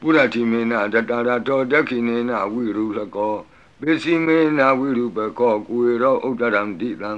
[0.00, 3.36] ပုရတိမေနတတရာတောဒက္ခိနေနဝိရုလကော
[3.80, 7.12] ပိစီမေနဝိရုပကောကုေရောဥဒရံတိတံ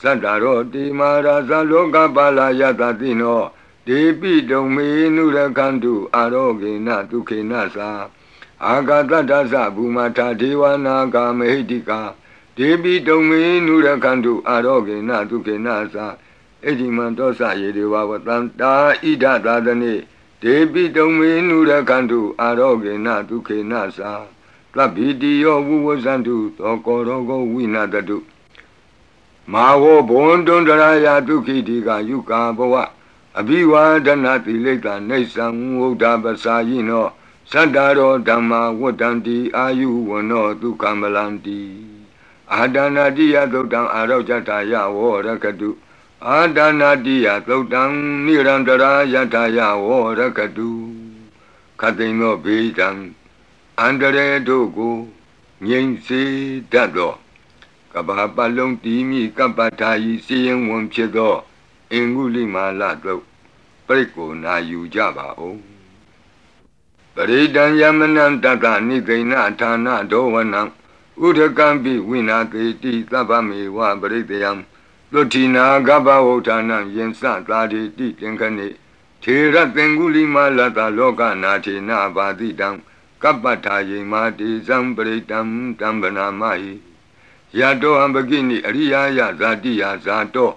[0.00, 3.42] သတ္တရောတိမာရာဇလောကပါလာယတတိနော
[3.86, 7.90] ဒေပိတုံမေနုရကန္တုအာရောဂေနဒုခေနသာ
[8.64, 12.00] အာဂတတ္တသဘူမထာဒေဝနာဂာမေဟိတိကာ
[12.56, 16.06] ဒဒေပိတုံမေနုရခန္တုအာရောဂေနဒုခေနသာ
[16.66, 18.72] အဒီမံတောစယေဒေဝဝတံတာ
[19.02, 19.94] ဣဒသာသနေ
[20.42, 23.82] ဒေပိတုံမေနုရခန္တုအာရောဂေနဒုခေနသာ
[24.74, 28.18] သဗ္ဗိတိယောဝုဝဇန္တုသောကောရောဂဝိနာတတု
[29.52, 32.74] မာဝဘွန်တွန်တရာယဒုခိတိကယုကာဘဝ
[33.38, 35.46] အဘိဝါဒနာတိလိတ္တနေသံ
[35.78, 37.06] ဝုဒ္ဓပစာယိနော
[37.52, 41.60] သတ္တရောဓမ္မာဝတ္တံတိအာယုဝနောဒုက္ခမလံတိ
[42.52, 45.70] အာဒနာတိယသုတ်တံအာရောဇတာယဝောရကတု
[46.26, 47.82] အာဒနာတိယသုတ်တံ
[48.24, 50.70] နိရန္တရာယထာယဝောရကတု
[51.80, 52.88] ခတိန်သောဘေးတံ
[53.80, 54.96] အန္တရေတို့ကို
[55.66, 56.22] ငြိမ်စေ
[56.72, 57.14] တတ်သော
[57.92, 61.34] ကဘာပလုံးတီးမိကပ္ပထာယီစီရင်ဝန်ဖြစ်သော
[61.92, 63.24] အင်္ဂုလိမာလတုတ်
[63.86, 65.58] ပြိကိုနာယူကြပါဦး
[67.14, 70.62] ပရိဒံယမနံတတနိသိဏဌာနဒောဝနံ
[71.26, 74.52] ဥဒကံပိဝိနာတိတိသဗ္ဗမေဝပရိတယံ
[75.12, 78.68] သုတိနာကပ္ပဝုဌာနံယင်စသာတိတိသင်္ခဏိ
[79.22, 82.68] ထေရသင်္ကုလိမာလတလောကနာထေနဘာတိတံ
[83.22, 85.40] ကပ္ပထာယေမာတိဇံပရိတံ
[85.80, 86.72] တံဗနာမဟိ
[87.58, 90.52] ယတောအံပကိနိအရိယာယဇာတိယဇာတော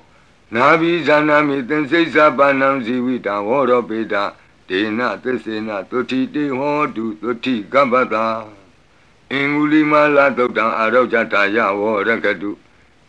[0.56, 4.24] နာဘိဇာနာမိသင်္စိစ္ဆပါဏံဇီဝိတံဟောရောပေတာ
[4.70, 8.26] ဒေနသစ္စေနသုတိတေဟောတုသုတိကပ္ပတာ
[9.32, 12.52] အင်္ဂုလိမာလာသုတ်တံအာရောဇတာယဝရကတု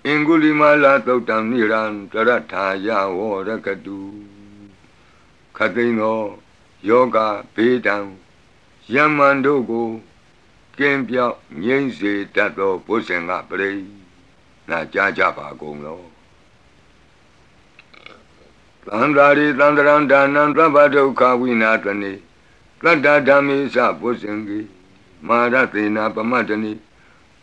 [0.07, 1.83] အင်္ဂုလိမာလာသုတ်တံနိရံ
[2.13, 3.99] တရထာယဝရကတု
[5.57, 6.21] ခသိန်းသော
[6.89, 7.17] ယောဂ
[7.55, 7.97] ဘေးတံ
[8.93, 9.89] ယမန်တို့ကို
[10.79, 13.71] ကင်းပြောက်ငြိမ့်စေတတ်သောဘုဇင်ကပရိ
[14.69, 16.01] နာကြားကြပါကုန်လော
[18.87, 22.13] သံဃာရိသံတရံဒါနံသဗ္ဗဒုက္ခဝိနာတနေ
[22.83, 24.69] တတ္တဓမ္မေသဘုဇင်ကြီး
[25.29, 26.73] မာရသေနာပမတ္တနိ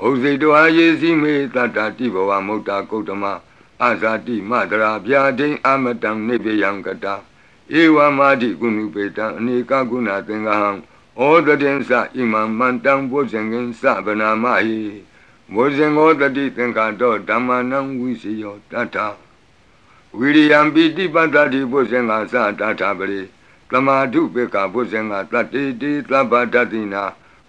[0.02, 3.24] ဘုဇိတောအာယေစီမေတတ္တတိဘဝမုတ်တာကုတ္တမ
[3.84, 7.16] အာဇာတိမတရာဗျာဒိအမတံနိဗ္ဗယံကတာ
[7.80, 10.72] ဧဝမာတိကုဏုပေတံအနေကကုဏသင်္ဃဟံ
[11.20, 14.80] ဩတတိသဣမံမန္တံဘုဇင်ငင်သဗနာမဟိ
[15.54, 18.97] ဘုဇင်ောတတိသင်္ခါတောဓမ္မနံဝိစီယောတတ္ထ
[20.18, 22.36] ဝိရိယံပိတိပတ္တိဘုဇင်္ဂသ
[22.68, 23.22] တ္ထပရိ
[23.70, 27.04] သမာဓုပေကဘုဇင်္ဂတတ္တိတိသဗ္ဗတတိနာ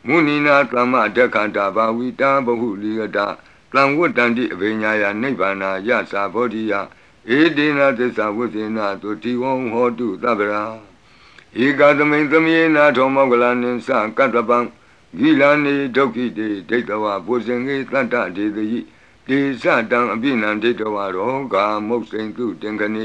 [0.07, 3.27] မုနိနာသမဒက္ခတာဘာဝိတာဘဟုလိယတာ
[3.73, 6.75] တံဝတ္တန္တိအဘိညာယနိဗ္ဗာနာယသာဘောဓိယ
[7.37, 10.65] ဧဒေနသစ္စာဝိဇေနသုတိဝံဟောတုသဗ္ဗရာ
[11.65, 14.59] ဧကသမိန်သမေနာထောမောကလနိသကတ္တပံ
[15.19, 18.67] ဂိလာနေဒုက္ခိတေဒိဋ္ဌဝဘုဇင်္ဂေတတ္တဒေတိ
[19.29, 23.05] တေဇတံအပိနံဒိဋ္ဌဝရောဂာမုတ်စိန်တုတင်ခဏိ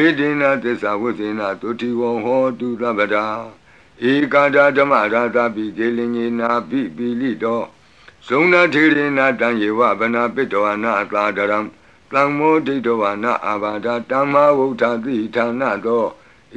[0.00, 3.26] ဧဒေနသစ္စာဝိဇေနသုတိဝံဟောတုသဗ္ဗရာ
[4.02, 7.62] ဧကာဒဓမ္မရာသပိကေလင်ညေနာပိပိလိတော
[8.26, 11.58] ဇုံနာထေရနာတံယေဝဗနာပိတောနာသာဒရံ
[12.10, 16.06] တံမောဒိတောဝနာအာဘာဒတမ္မာဝုဋ္ဌတိဌာနသော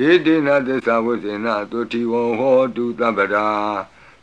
[0.07, 3.47] ဧတေနသစ္စာဝိဇေနသုတိဝံဟောတုတပ္ပရာ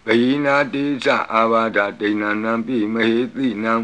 [0.05, 3.75] ဘယိနာတိသအာဘာဒဒိဏနံပိမဟေတိနံ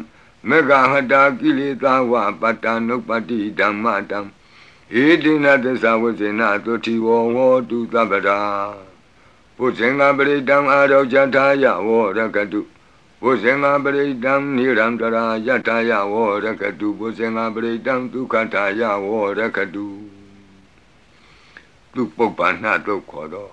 [0.49, 4.21] မေဃဟတာကိလေသာဝပတ္တနုပ္ပတိဓမ္မတံ
[5.03, 8.90] ဧတေနသစ္စာဝိဇေနသုတိဝံဟောတုတပ္ပရာ
[9.63, 11.89] ဘုဇင်္ဂပရိတံအာရောဇထာယဝ
[12.19, 12.61] ရကတု
[13.23, 19.09] ဘုဇင်္ဂပရိတံနိရန္တရာယထာယဝရကတုဘုဇင်္ဂပရိတံဒုက္ခထာယဝ
[19.39, 19.87] ရကတု
[21.93, 23.53] သူပုပ္ပန္နတုတ်ခေါ်တော့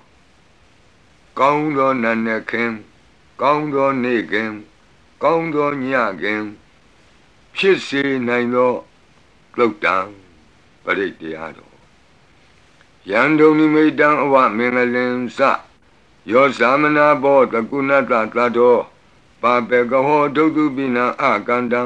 [1.40, 2.72] ကောင်းသောနတ်နဲ့ခင်
[3.42, 4.52] ကောင်းသောနေ့ခင်
[5.24, 5.86] ကောင်းသောည
[6.22, 6.44] ခင်
[7.56, 8.74] ဖြစ်စေနိုင်သော
[9.58, 9.98] လုတ်တံ
[10.84, 11.76] ပရိတရားတော်
[13.10, 15.40] ယန္တုန်နိမိတံအဝမင်္ဂလင်စ
[16.32, 18.76] ယောသမနာဘောတကုဏတသတ္တော
[19.42, 21.82] ပါပေကဟောဒုတုပိနာအကန္တံ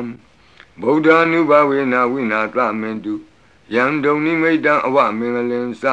[0.81, 3.13] ဗုဒ္ဓ ानु ဘဝေနဝိနာသမင်တု
[3.73, 5.83] ယံဒုံနိမိတံအဝမင်္ဂလင်စ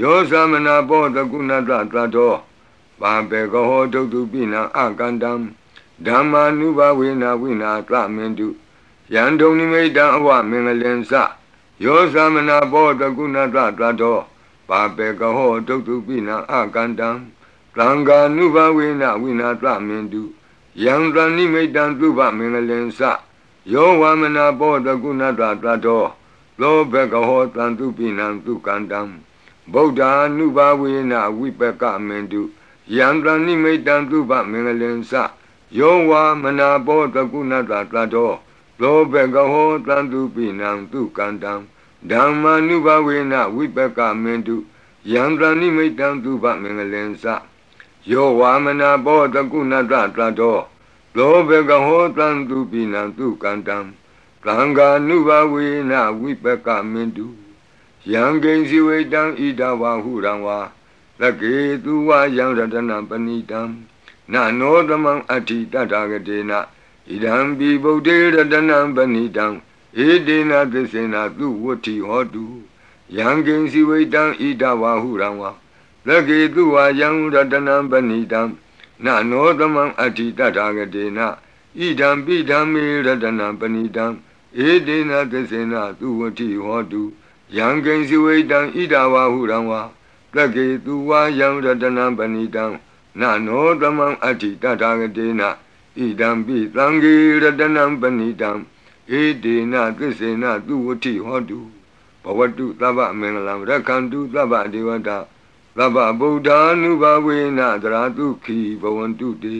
[0.00, 1.70] ယောသမနာဘောတကုဏတသ
[2.00, 2.32] တ္တော
[3.00, 5.32] ပါပေကဟောဒုတုပိနာအကန္တံ
[6.06, 8.48] ဓမ္မာနုဘဝေနဝိနာသမင်တု
[9.14, 11.12] ယံဒုံနိမိတံအဝမင်္ဂလင်စ
[11.84, 14.18] ယောသမနာဘောတကုဏတသတ္တော
[14.68, 17.10] ပါပေကဟောဒုတုပိနာအကန္တံ
[17.76, 20.22] သံဃာနုဘဝေနဝိနာသမင်တု
[20.84, 23.00] ယံတဏိမိတံသုဘမင်္ဂလင်္စ
[23.72, 26.04] ယောဝမနာဘောတကုဏတတတော
[26.60, 29.00] သောဘကဟောတံသူပိနံသူကန္တံ
[29.72, 32.42] ဗုဒ္ဓ ानु ဘဝေနဝိပကမင်တု
[32.96, 35.12] ယံတဏိမိတံသုဘမင်္ဂလင်္စ
[35.78, 36.12] ယောဝ
[36.42, 38.32] မနာဘောတကုဏတတတော
[38.80, 41.52] သောဘကဟောတံသူပိနံသူကန္တံ
[42.10, 44.56] ဓမ္မာနုဘဝေနဝိပကမင်တု
[45.12, 47.26] ယံတဏိမိတံသုဘမင်္ဂလင်္စ
[48.10, 50.58] ယောဝါမနာဘောတကုဏတတတော
[51.16, 53.78] လောဘကဟောတံသူပိနံသူကန္တံ
[54.44, 57.26] သံဃာနုဘဝေနဝိပကမင်တု
[58.12, 60.58] ယံကိဉ္စီဝေတံဣဒဝါဟုရံဝါ
[61.20, 63.60] သကေသူဝယံရတနပဏိတံ
[64.32, 69.46] နနောသမံအဋ္ဌိတတဂတေနဣဒံပိဗုဒ္ဓေရတနံပဏိတံ
[70.06, 72.44] ဧတေနသစ္စေနသူဝတ္ထိဟောတု
[73.16, 75.50] ယံကိဉ္စီဝေတံဣဒဝါဟုရံဝါ
[76.06, 78.42] သကေသူဝယံရတနံပဏိတံ
[79.04, 84.06] နနောသမံအဋ္ဌိတတဂတေနဣဒံပိဓမ္မေရတနံပဏိတံ
[84.66, 87.02] ဧတေနသစ္စေနသူဝတိဟောတု
[87.56, 89.80] ယံကိဉ္စီဝိတံဣဒဝါဟုရံဝါ
[90.34, 92.64] တက္ကေသူဝါယံရတနံပဏိတံ
[93.20, 95.48] နနောသမံအဋ္ဌိတထာဂတေနဣ
[96.20, 98.50] ဒံပိသံဃေရတနံပဏိတံ
[99.18, 101.60] ဧတေနသစ္စေနသူဝတိဟောတု
[102.22, 105.18] ဘဝတုသဗ္ဗမင်္ဂလံရက္ခန္တုသဗ္ဗဒေဝတာ
[105.78, 109.58] သဗ္ဗဗုဒ္ဓ ानु ဘဝေနသရတုခိဘဝန္တုတေ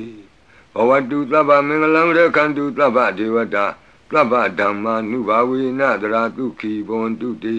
[0.74, 3.66] ဘဝတုသဗ္ဗမင်္ဂလံရက္ခန္တုသဗ္ဗဒေဝတာ
[4.10, 7.56] သဗ္ဗဓမ္မာနုဘာဝေနသရတုခိဘဝန္တုတေ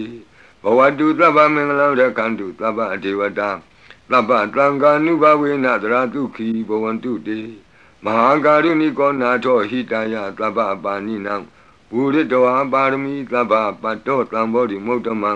[0.62, 3.50] ဘဝတုသဗ္ဗမင်္ဂလံရခန္တုသဗ္ဗဒေဝတာ
[4.10, 7.40] သဗ္ဗတံဃာနုဘာဝေနသရတုခိဘဝန္တုတေ
[8.04, 11.34] မဟာကာရုဏိကောနာထောဟိတယသဗ္ဗပါဏိနံ
[11.90, 12.42] ဘူရိတော
[12.72, 13.52] ပါရမီသဗ္ဗ
[13.82, 15.32] ပတ္တောတံဘောဓိမုဒ္ဓမံ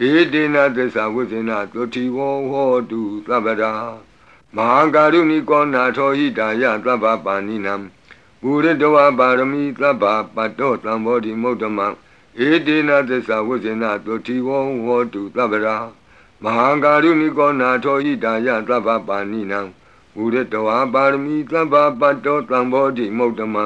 [0.00, 3.72] ဧတေနသစ္စာဝိဇေနသုတိဝောဟောတုသဗ္ဗရာ
[4.56, 7.74] မဟာကာရုဏိကောနာထောဟိတယသဗ္ဗပါဏိနံ
[8.40, 11.86] ဘူရတဝပါရမီသဗ္ဗပတ္တောသံဘောဓိမုဒ္ဓမံ
[12.46, 15.76] ဧတေနသစ္စာဝိဇ္ဇနာတုတိဝံဟောတုသဗ္ဗရာ
[16.42, 19.60] မဟာကာရုဏိကောနာထောဟိတာယသဗ္ဗပါဏိနံ
[20.14, 23.64] ဘူရတဝပါရမီသဗ္ဗပတ္တောသံဘောဓိမုဒ္ဓမံ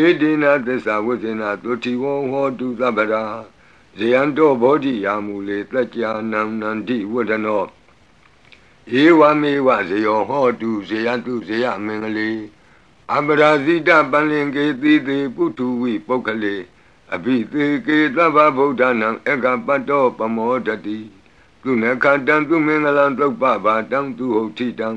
[0.00, 3.24] ဧတေနသစ္စာဝိဇ္ဇနာတုတိဝံဟောတုသဗ္ဗရာ
[3.98, 7.64] ဇယံတောဘောဓိယာမူလေတကြာနံနန္တိဝဒနော
[9.02, 12.30] ဧဝမေဝဇယောဟောတုဇယတုဇယမင်္ဂလေ
[13.14, 16.56] အပရာဇိတပန္လင်ကေတိတိပုထုဝိပုဂ္ဂလေ
[17.14, 20.98] အဘိသေကေသဗ္ဗဗုဒ္ဓနံအကပတ္တောပမောတတိ
[21.62, 24.88] သူနခတံသူမင်္ဂလံသုပ္ပဘာတံသူဟုတ်တိတံ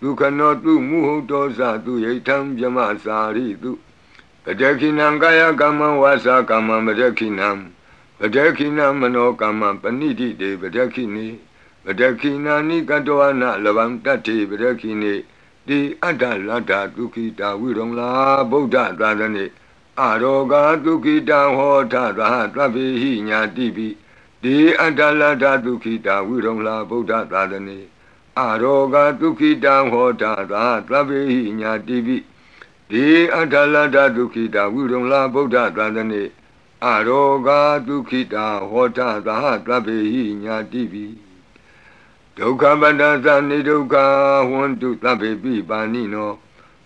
[0.00, 3.72] ဒုခနောသူမုဟုတ်တောဇသူယိထံမြမစာရိတု
[4.44, 7.50] ပတခိနံကာယကမ္မဝါစာကမ္မမတခိနံ
[8.20, 11.28] ပတခိနံမနောကမ္မပဏိတိတေပတခိနေ
[11.84, 15.14] ပတခိနာနိကတောအနလဗံတတ္တိပတခိနေ
[15.68, 18.10] တိအတ္တလတ္တဒုက္ခိတာဝိရုံလာ
[18.50, 19.44] ဗုဒ္ဓသာသနေ
[20.00, 20.54] အရောဂ
[20.84, 23.88] ဒုက္ခိတံဟောထသာသဗ္ဗေဟိညာတိပိ
[24.42, 27.78] တိအတ္တလတ္တဒုက္ခိတာဝိရုံလာဗုဒ္ဓသာသနေ
[28.38, 32.16] အရောဂဒုက္ခိတံဟောထသာသဗ္ဗေဟိညာတိပိ
[32.90, 36.22] တိအတ္တလတ္တဒုက္ခိတာဝိရုံလာဗုဒ္ဓသာသနေ
[36.84, 37.48] အရောဂ
[37.86, 41.06] ဒုက္ခိတာဟောထသာသဗ္ဗေဟိညာတိပိ
[42.36, 43.94] ဒုက္ခပတ္တသနိဒုက္ခ
[44.50, 46.30] ဝန္တုသဗ္ဗေပိပါဏိနော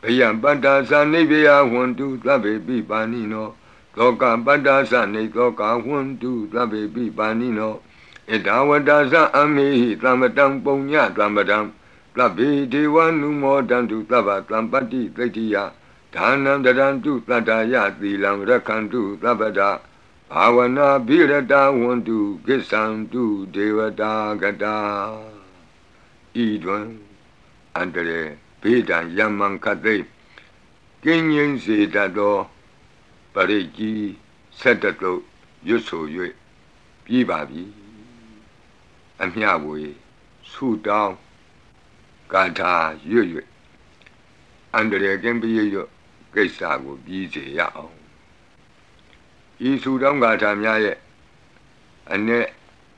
[0.03, 3.49] ဘယံပတ္တသနိဗ္ဗယဝန္တုသဗ္ဗေပိပါဏိနော
[3.97, 7.74] သောကပတ္တသနိသောကဝန္တုသဗ္ဗေပိပါဏိနော
[8.30, 11.59] ဣဒဝတ္တသအမေဟိသမ္ပတံပုံညသမ္ပတံ
[12.16, 15.57] သဗ္ဗေဒေဝနုမောတံတုသဗ္ဗသံပတ္တိသိတိယ
[16.14, 19.70] ဒါနံတရံတုတတ္တယသီလံရက္ခန္တုသဗ္ဗတာ
[20.30, 22.82] ဘာဝနာဘိရတဝန္တုကိစ္ဆံ
[23.12, 24.76] တုဒေဝတာကတာ
[26.44, 26.86] ဤတွင်
[27.76, 28.22] အန္တရေ
[28.60, 29.96] ဘေးဒံယမံခတ်သိ
[31.04, 32.36] ကင်းငင်းစေတတ်သော
[33.34, 34.10] ပရိကြီး
[34.58, 35.12] ဆက်တတု
[35.68, 36.04] ရွတ်ဆို၍
[37.04, 37.64] ပြီးပါပြီ
[39.22, 39.82] အမျှဝေ
[40.50, 41.14] ဆုတောင်း
[42.32, 42.74] ကာထာ
[43.10, 43.28] ရွတ်၍
[44.74, 45.90] အန္တရာယ်ကင်းပြည့်ရွတ်
[46.34, 47.96] ကိစ္စကိုပြီးစေရအောင်
[49.68, 50.98] ဤဆုတောင်းကာထာများရဲ့
[52.12, 52.38] အ ਨੇ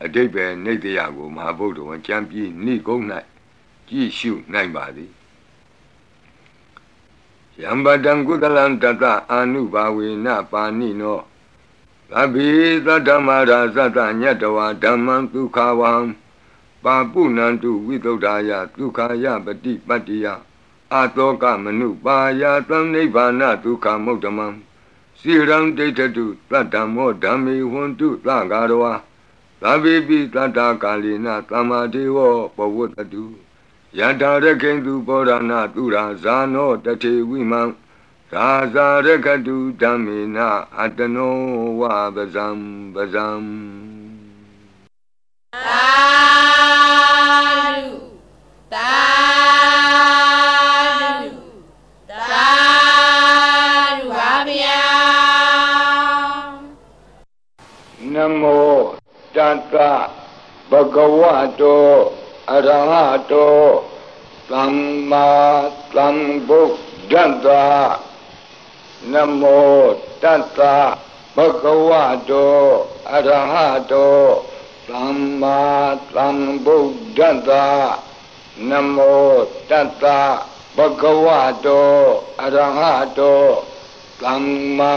[0.03, 3.07] အတိတ်ပဲနေတရားကိုမဟာဗုဒ္ဓဝန်ကြံပြီးနှိကုန်း၌
[3.89, 5.13] ကြည့်ရှုနိုင်ပါသည်
[7.61, 11.19] ယံပတံကုသလံတတအာနုဘာဝေနပါဏိနော
[12.11, 12.49] သဗ္ဗေ
[12.87, 15.93] သတ္တမရာသတ္တညတဝါဓမ္မံဒုက္ခဝံ
[16.85, 20.27] ပါပုဏ္ဏံတုဝိသုဒ္ဓာယဒုက္ခယပတိပတ္တိယ
[20.95, 24.47] အာတောကမနုပါယသံနိဗ္ဗာနဒုက္ခမုဒ္ဓမံ
[25.21, 28.93] စိရံဒိဋ္ဌတုတတ္တမောဓမ္မေဝန္တုသဂါရဝါ
[29.63, 32.19] သဗ္ဗေပိတတ္တကာလိနသမ္မာဒေဝ
[32.57, 33.25] ပဝတ္တု
[33.99, 37.63] ယထာရခိန်သူပောရဏသူရာဇာနောတထေဝိမံ
[38.33, 40.39] သာဇာရခတုဓမ္မေန
[40.79, 41.37] အတနော
[41.81, 41.83] ဝ
[42.15, 42.47] ပဇံ
[42.95, 43.27] ပဇံ
[45.55, 45.83] သာ
[47.87, 47.97] ဓု
[48.73, 50.54] သာ
[58.41, 58.75] မော
[59.37, 59.77] တတ္တ
[60.71, 61.23] ဘဂဝ
[61.61, 61.89] တော
[62.53, 62.93] အရဟ
[63.31, 63.59] တော
[64.51, 65.29] သမ္မာ
[65.95, 67.49] သမ္ဗုဒ္ဓတ္တ
[69.13, 69.77] နမော
[70.23, 70.61] တတ္တ
[71.37, 71.91] ဘဂဝ
[72.31, 72.57] တော
[73.13, 73.55] အရဟ
[73.91, 74.19] တော
[74.89, 75.61] သမ္မာ
[76.15, 77.51] သမ္ဗုဒ္ဓတ္တ
[78.71, 79.29] နမော
[79.71, 80.05] တတ္တ
[80.77, 81.27] ဘဂဝ
[81.65, 81.93] တော
[82.43, 82.81] အရဟ
[83.19, 83.43] တော
[84.23, 84.95] သမ္မာ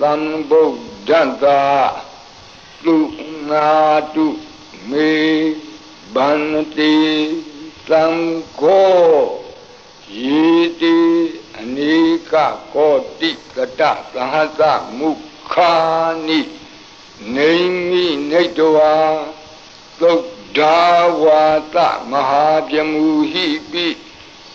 [0.00, 1.46] သမ္ဗုဒ္ဓတ္တ
[2.84, 2.96] သူ
[3.50, 3.68] နာ
[4.14, 4.26] တု
[4.90, 5.12] မေ
[6.14, 6.96] ဗန္တိ
[7.88, 8.04] သံ
[8.58, 9.00] ဃော
[10.18, 10.44] ယေ
[10.80, 10.98] တိ
[11.58, 11.96] အနိ
[12.32, 12.34] က
[12.74, 13.82] ကောတိကတသ
[14.32, 14.60] ဟသ
[14.98, 15.10] မု
[15.52, 15.74] ခာ
[16.26, 16.40] နိ
[17.34, 17.52] နေ
[17.88, 18.94] မိနေတဝါ
[20.00, 20.60] သုဒ္ဓ
[21.22, 21.42] ဝါ
[21.74, 21.76] သ
[22.10, 23.86] မဟာပြမူဟိပိ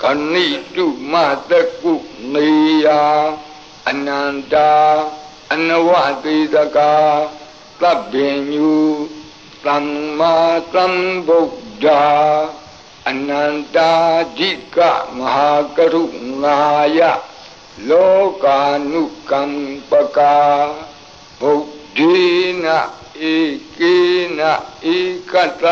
[0.02, 0.04] ခ
[0.34, 0.46] ဏိ
[0.76, 1.14] တုမ
[1.50, 1.52] တ
[1.82, 1.94] ကု
[2.34, 2.50] နေ
[2.86, 2.88] ယ
[3.90, 4.72] အနန္တာ
[5.54, 5.90] အနဝ
[6.24, 6.94] တိတကာ
[7.82, 8.16] သဗ္ဗ
[8.52, 8.76] ညု
[9.66, 10.36] သမ္မာ
[10.74, 11.88] သမ္ဗုဒ္ဓ
[13.10, 13.94] အနန္တာ
[14.38, 14.78] ဓိက
[15.18, 16.04] မဟာကရု
[16.44, 16.60] ဏာ
[16.98, 17.00] ယ
[17.90, 18.60] လောကာ
[18.92, 19.42] နုကံ
[19.90, 20.38] ပကာ
[21.42, 22.18] ဗုဒ္ဓေ
[22.64, 22.66] န
[23.34, 23.36] ဧ
[23.78, 23.96] ကေ
[24.40, 24.42] န
[24.96, 24.98] ဧ
[25.32, 25.66] ကတ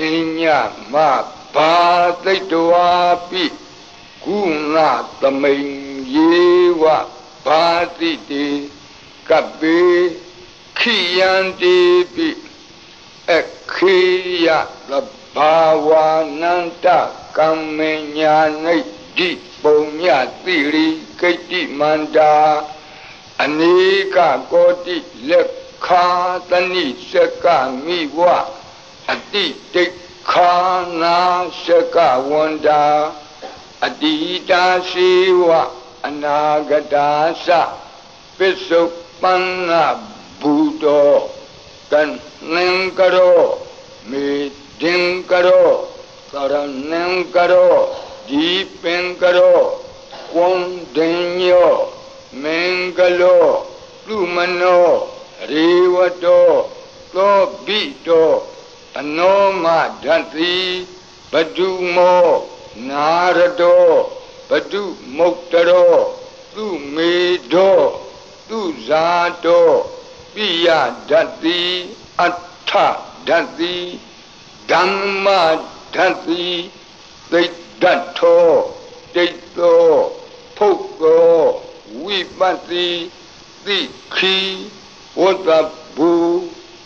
[0.00, 0.02] အ
[0.38, 0.40] ည
[0.92, 0.94] မ
[1.54, 1.74] ဘာ
[2.24, 2.90] သိတဝါ
[3.28, 3.44] ပိ
[4.24, 4.38] ကု
[4.74, 4.76] ဏ
[5.20, 5.68] သမိန်
[6.14, 6.34] ယေ
[6.82, 6.84] ဝ
[7.46, 7.64] ဘာ
[7.98, 8.46] တိတေ
[9.28, 9.78] ကပေ
[10.88, 11.78] ခိယန္တိ
[12.14, 12.28] ပိ
[13.72, 13.98] ခေ
[14.46, 14.48] ယ
[14.88, 14.90] သ
[15.34, 15.56] ဘာ
[15.86, 15.88] ဝ
[16.40, 16.86] နန္တ
[17.38, 17.80] ကမ္မ
[18.18, 18.76] ညာနိ
[19.18, 19.30] တိ
[19.62, 20.04] ပုံည
[20.44, 20.86] တိရိ
[21.20, 22.34] ကိတိမန္တာ
[23.42, 23.76] အနိ
[24.16, 24.18] က
[24.52, 24.96] ကောတိ
[25.28, 25.50] လက်
[25.86, 26.06] ခာ
[26.50, 27.12] တဏိစ
[27.44, 27.46] က
[27.84, 28.20] မိဝ
[29.10, 29.84] အတိတိ
[30.30, 30.54] ခာ
[31.02, 31.18] နာ
[31.64, 31.96] စက
[32.30, 32.84] ဝန္တာ
[33.84, 34.16] အတိ
[34.50, 35.10] တာရှိ
[35.46, 35.48] ဝ
[36.06, 36.38] အနာ
[36.70, 37.10] ဂတာ
[37.46, 37.48] သ
[38.38, 38.82] ပစ္စု
[39.20, 39.86] ပန်နာ
[40.40, 41.10] ဘူတော
[41.92, 42.02] ကံ
[42.54, 42.66] နံ
[42.98, 43.40] ကရော
[44.10, 44.26] မေ
[44.80, 45.68] တင်ကရော
[46.32, 46.54] သရ
[46.90, 47.02] ဏံ
[47.34, 47.74] ကရော
[48.28, 48.46] ဒီ
[48.82, 49.60] ပင်ကရော
[50.32, 50.60] ကွန်
[50.96, 51.72] ဒင်ညော
[52.42, 53.44] မင်္ဂလော
[54.06, 54.86] လူမနော
[55.52, 56.48] ရေဝတော
[57.14, 58.30] သောဘိတော
[58.98, 59.66] အနောမ
[60.04, 60.54] ဓတ္တိ
[61.32, 62.26] ဘဒုမော
[62.88, 63.84] နာရတော
[64.48, 64.82] ဘဒု
[65.16, 65.94] မုတ်တရော
[66.54, 66.64] သူ
[66.94, 67.12] မေ
[67.52, 67.78] တော
[68.48, 68.58] သူ
[68.88, 69.06] ဇာ
[69.44, 69.70] တော
[70.36, 70.68] ပိယ
[71.10, 71.60] ဓတ္တိ
[72.20, 72.72] အဋ္ဌ
[73.28, 73.76] ဓတ္တိ
[74.70, 75.26] ဓမ္မ
[75.94, 76.46] ဓတ္တိ
[77.32, 77.84] သိတ္တ
[78.18, 78.48] ထော
[79.14, 79.86] တိတ်သော
[80.56, 81.36] ဖုတ်သော
[82.02, 82.88] ဝိပတ္တိ
[83.66, 83.78] သိ
[84.14, 84.36] ခီ
[85.20, 85.48] ဝတ္တ
[85.96, 86.12] ဘူ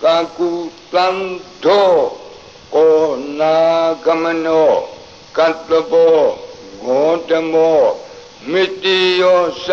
[0.03, 0.51] ကာကု
[0.93, 1.07] တံ
[1.65, 1.91] သော
[2.75, 3.05] ကော
[3.41, 3.57] နာ
[4.05, 4.71] ကမနော
[5.37, 6.19] ကတ္တဘော
[6.85, 7.83] ဂောတမော
[8.51, 9.69] မေတ္တိယောသ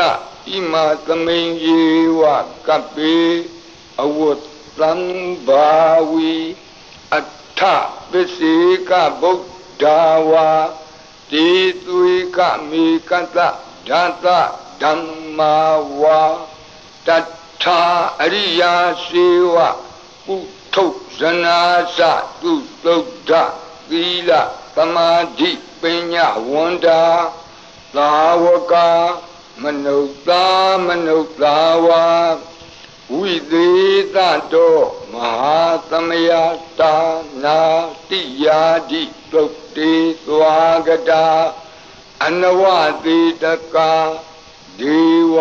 [0.53, 0.73] ဣမ
[1.05, 1.81] သမိန်ယေ
[2.19, 2.21] ဝ
[2.67, 3.15] ကပိ
[4.03, 4.41] အဝတ်
[4.79, 4.91] သံ
[5.47, 5.71] ဘာ
[6.11, 6.35] ဝီ
[7.15, 7.19] အ
[7.59, 7.61] ထ
[8.11, 8.55] ပစ္စေ
[8.89, 8.91] က
[9.21, 9.85] ဗုဒ္ဓ
[10.31, 10.49] ဝါ
[11.31, 11.49] တိ
[11.85, 12.39] သွေက
[12.69, 13.37] မေကတ
[13.89, 14.27] ဓာတ
[14.81, 15.55] ဓမ္မာ
[16.01, 16.21] ဝါ
[17.07, 17.09] တ
[17.63, 17.81] ထာ
[18.21, 18.73] အရိယာ
[19.05, 19.55] စေဝ
[20.25, 20.35] ပု
[20.73, 20.85] ထု
[21.17, 21.59] ဇနာ
[21.97, 21.99] စ
[22.41, 23.31] သူသုဒ္ဓ
[23.89, 24.31] သီလ
[24.75, 27.01] သမာဓိပညာဝန္တာ
[27.95, 28.11] သာ
[28.43, 28.73] ဝက
[29.61, 30.45] မနုဿာ
[30.85, 32.03] မနုဿာဝါ
[33.15, 34.17] ဝိသေးသ
[34.51, 34.77] တော
[35.13, 36.31] မဟာသမယ
[36.79, 36.95] တာ
[37.43, 37.59] နာ
[38.09, 39.93] တိယာတိသုတ်တေ
[40.25, 41.27] သွားကတာ
[42.25, 42.63] အနဝ
[43.03, 43.93] တိတကာ
[44.79, 45.01] ဒေ
[45.35, 45.37] ဝ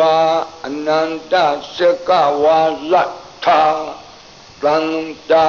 [0.66, 1.34] အနန္တ
[1.76, 2.10] စက
[2.42, 2.60] ဝါ
[2.90, 3.14] လတ်
[3.44, 3.64] ထာ
[4.62, 5.48] သန္တာ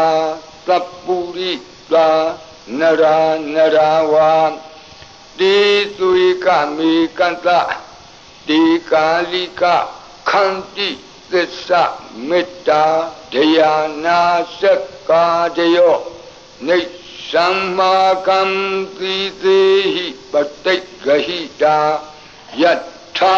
[0.68, 1.54] သပ္ပုရိ
[1.92, 2.10] သာ
[2.80, 3.20] နရာ
[3.54, 4.34] နရာဝါ
[5.40, 5.58] တေ
[5.98, 6.48] သွေက
[6.78, 7.48] မေကန္တ
[8.48, 8.62] တေ
[8.92, 9.64] ကာလိက
[10.30, 10.90] ခန္တိ
[11.32, 11.84] သစ္စာ
[12.30, 12.84] မေတ္တာ
[13.34, 14.20] တရားနာ
[14.60, 15.26] စက္ကာ
[15.58, 15.98] တယော
[16.68, 16.80] နေ
[17.32, 17.94] သမ္မာ
[18.28, 18.40] ကံ
[18.98, 19.62] တိသေ
[19.96, 21.78] ဟိပတိတ်ဂဟိတာ
[22.62, 22.64] ယ
[23.18, 23.38] ထာ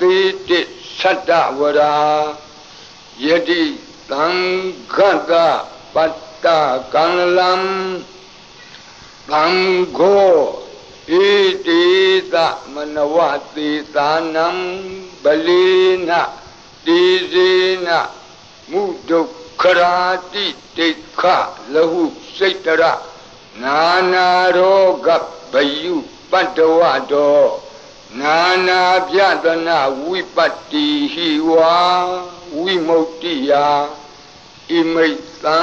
[0.00, 0.14] သေ
[0.48, 0.60] တိ
[1.00, 1.96] သတ္တဝရာ
[3.26, 3.62] ယတိ
[4.10, 4.26] သံ
[4.94, 4.96] ဃ
[5.30, 5.32] တ
[5.94, 6.46] ပတ္တ
[6.94, 7.06] ကံ
[7.36, 7.52] လံ
[9.30, 9.44] သံ
[9.96, 10.34] ဃော
[11.08, 11.12] ဣ
[11.66, 11.84] တိ
[12.32, 12.34] သ
[12.74, 13.16] မနဝ
[13.54, 14.46] တိသာနံ
[15.22, 15.66] ပလိ
[16.08, 16.22] နာ
[16.88, 17.50] တိဇေ
[17.86, 17.88] န
[18.70, 19.94] မုဒုက္ခရာ
[20.32, 20.88] တိတိ
[21.20, 21.22] ခ
[21.72, 22.02] လဟု
[22.36, 22.82] စိတ်တရ
[23.62, 23.80] နာ
[24.12, 25.08] နာရောဂ
[25.52, 25.96] ဗယု
[26.30, 26.80] ပတ္တဝ
[27.10, 27.44] တော
[28.20, 31.78] နာနာပြဒနာဝိပတ္တိဟိဝါ
[32.58, 33.68] ဝိမု ക്തി ယာ
[34.68, 35.60] ဣမိတ်သံ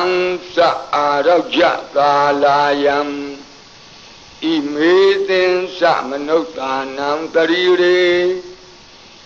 [0.56, 0.58] သ
[0.94, 1.62] အာရောကြ
[1.96, 2.14] ကာ
[2.44, 3.08] လာယံဣ
[4.74, 4.96] မေ
[5.28, 8.04] သင်္သမနုဿာနံတရိရေ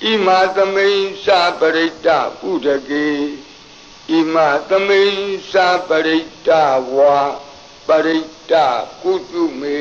[0.08, 1.28] ဣမသမိန်သ
[1.60, 2.08] ပရိတ္တ
[2.40, 3.10] ပုဒကေ
[4.10, 4.36] ဣမ
[4.70, 5.18] သမိန်
[5.52, 5.56] သ
[5.88, 6.50] ပရိတ္တ
[6.96, 7.18] ဝါ
[7.88, 8.54] ပရိတ္တ
[9.02, 9.80] ကုတုမေ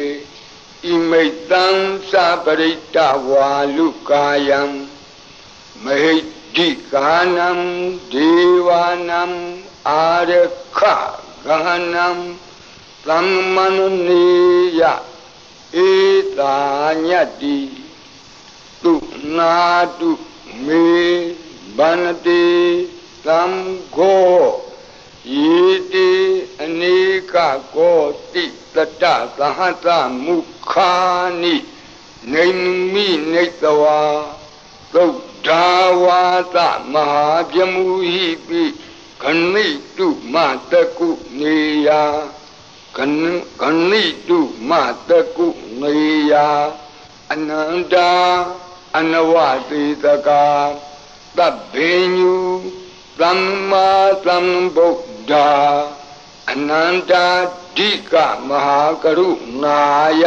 [0.87, 1.67] ဣမိတံ
[2.11, 2.13] သ
[2.45, 2.99] ပရိတ္တ
[3.29, 4.61] ဝါလူကာယံ
[5.85, 6.17] မဟိ
[6.57, 7.49] တိကာနံ
[8.13, 8.33] ဒေ
[8.67, 8.69] ဝ
[9.09, 9.23] နံ
[9.89, 10.33] အာရ
[10.79, 10.81] ခ
[11.45, 12.07] ဂဟနံ
[13.07, 14.27] သမ္မနနေ
[14.81, 14.83] ယ
[15.87, 15.91] ဧ
[16.39, 16.57] တာ
[17.07, 17.09] ည
[17.41, 17.59] တိ
[18.83, 18.95] တု
[19.37, 19.55] နာ
[19.99, 20.11] တု
[20.67, 20.87] မေ
[21.77, 22.47] ဗန္တိ
[23.25, 23.43] သံ
[23.95, 24.37] ဃော
[25.35, 25.63] ယေ
[25.93, 26.11] တိ
[26.63, 26.97] အနေ
[27.33, 27.35] က
[27.75, 28.01] ကော
[28.33, 29.05] တိတတ
[29.39, 29.87] သဟတ
[30.25, 30.37] မု
[30.71, 30.93] ခာ
[31.43, 31.55] နိ
[32.33, 32.47] နေ
[32.93, 34.01] မိနေတဝါ
[34.95, 35.67] သုတ်ဒါ
[36.03, 36.23] ဝါ
[36.55, 36.57] သ
[36.93, 38.63] မဟာပြမှုဟိပိ
[39.23, 39.67] ခဏိ
[39.97, 40.37] တုမ
[40.71, 41.09] တကု
[41.39, 41.57] နေ
[41.87, 41.89] ယ
[42.97, 43.25] ခဏ
[43.61, 44.73] ခဏိတုမ
[45.09, 45.47] တကု
[45.81, 45.95] နေ
[46.31, 46.35] ယ
[47.33, 48.11] အနန္တာ
[48.97, 49.35] အနဝ
[49.71, 50.47] တိတကာ
[51.39, 52.37] တဗ္ဗေညု
[53.21, 53.89] သမ္မာ
[54.27, 55.33] သမ္ဗုဒ္ဓ
[56.51, 57.27] အနန္တာ
[57.77, 58.15] ဓိက
[58.49, 59.31] မဟာကရု
[59.63, 59.83] ဏာ
[60.23, 60.25] ယ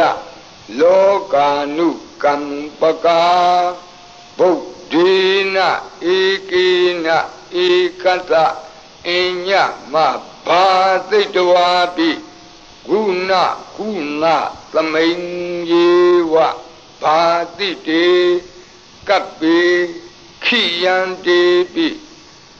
[0.80, 1.88] လောကာနု
[2.22, 2.34] ကံ
[2.80, 3.22] ပကာ
[4.38, 5.12] ဗုဒ္ဓေ
[5.54, 5.56] န
[6.16, 6.18] ဧ
[6.50, 6.68] ကေ
[7.04, 7.06] န
[7.66, 7.68] ဧ
[8.02, 8.32] ကတ
[9.08, 9.10] အ
[9.48, 9.50] ည
[9.92, 9.94] မ
[10.46, 10.66] ဘာ
[11.10, 12.10] သိတဝါပိ
[12.88, 13.00] ဂု
[13.30, 13.32] ဏ
[13.76, 13.88] ကု
[14.22, 14.24] ဏ
[14.72, 15.22] သမိန်
[15.70, 15.88] ယေ
[16.32, 16.34] ဝ
[17.02, 17.20] ဘာ
[17.56, 18.08] တိတေ
[19.08, 19.60] ကပ္ပေ
[20.44, 20.96] ခိယံ
[21.26, 21.42] တေ
[21.74, 21.88] ပိ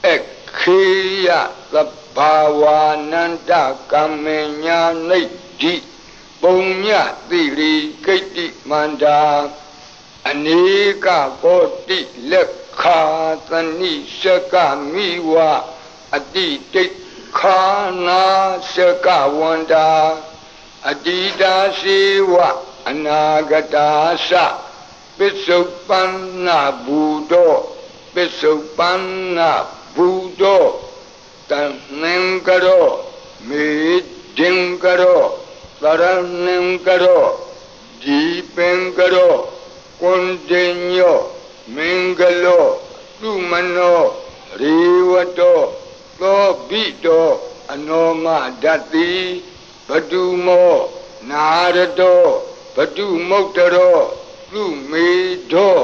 [0.07, 0.15] အ
[0.59, 0.81] ခေ
[1.25, 1.27] ယ
[1.73, 1.75] သ
[2.15, 2.63] ဘာဝ
[3.11, 3.51] နန္တ
[3.91, 4.25] ကမ္မ
[4.63, 5.75] ညာနိဋ္ဌိ
[6.41, 6.87] ပုံည
[7.29, 7.73] တိရိ
[8.05, 9.21] ကိတ္တိမန္တာ
[10.29, 10.61] အနေ
[11.05, 11.07] က
[11.43, 11.99] ကောတိ
[12.31, 13.01] လက်ခာ
[13.49, 14.55] သနိရှက
[14.91, 15.33] မိဝ
[16.15, 16.85] အတိတိ
[17.39, 17.61] ခာ
[18.07, 18.23] နာ
[18.71, 19.89] ရှကဝန္တာ
[20.89, 21.99] အတိတာရှိ
[22.33, 22.35] ဝ
[22.89, 23.21] အနာ
[23.51, 23.89] ဂတာ
[24.29, 24.31] သ
[25.17, 26.13] ပစ္စုပန်
[26.45, 26.99] နာဘူ
[27.31, 27.53] တော
[28.13, 29.03] ပစ္စုပန်
[29.37, 29.51] နာ
[29.95, 30.07] ဘူ
[30.41, 30.63] တော
[31.49, 32.15] တန်နံ
[32.47, 32.87] ကရော
[33.47, 33.67] မေ
[34.37, 35.21] ဒင်ကရော
[35.81, 36.03] သရ
[36.45, 37.25] ဏံကရော
[38.03, 38.21] ဒီ
[38.55, 39.35] ပင်ကရော
[40.01, 41.19] ကွန်တင်ညော
[41.75, 42.65] မင်္ဂလော
[43.19, 43.99] သူမနော
[44.61, 44.75] ရေ
[45.09, 45.59] ဝတော
[46.19, 47.27] သောဘိတော
[47.71, 48.25] အနောမ
[48.63, 49.11] ဓတ္တိ
[49.87, 50.73] ဘတုမော
[51.29, 51.45] နာ
[51.75, 52.21] ရတော
[52.75, 53.97] ဘတုမုတ်တရော
[54.53, 55.09] သူမေ
[55.51, 55.77] တော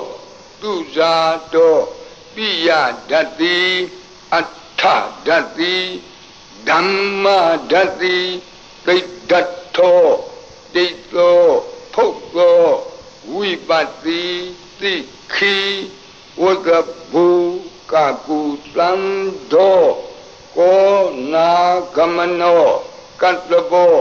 [0.61, 1.15] သူဇာ
[1.53, 1.75] တော
[2.33, 2.69] ပိယ
[3.09, 3.57] ဓတ္တိ
[4.35, 4.41] အ
[4.79, 4.81] ထ
[5.27, 5.75] ဓတ္တိ
[6.67, 7.25] ဓမ္မ
[7.71, 8.17] ဓတ္တိ
[8.85, 9.31] သိတ္တ
[9.75, 10.03] ထော
[10.73, 11.43] တိတ်သော
[11.93, 12.63] ဖုတ်သော
[13.33, 13.69] ဝိပ
[14.03, 14.23] တိ
[14.79, 14.93] တိ
[15.33, 15.55] ခိ
[16.41, 16.67] ဝက
[17.11, 17.27] ဘူ
[17.91, 17.93] က
[18.27, 18.39] ကု
[18.75, 18.91] သံ
[19.51, 19.81] သော
[20.57, 20.99] ကော
[21.33, 21.49] နာ
[21.95, 22.63] ကမနော
[23.21, 23.95] ကတ္တဘော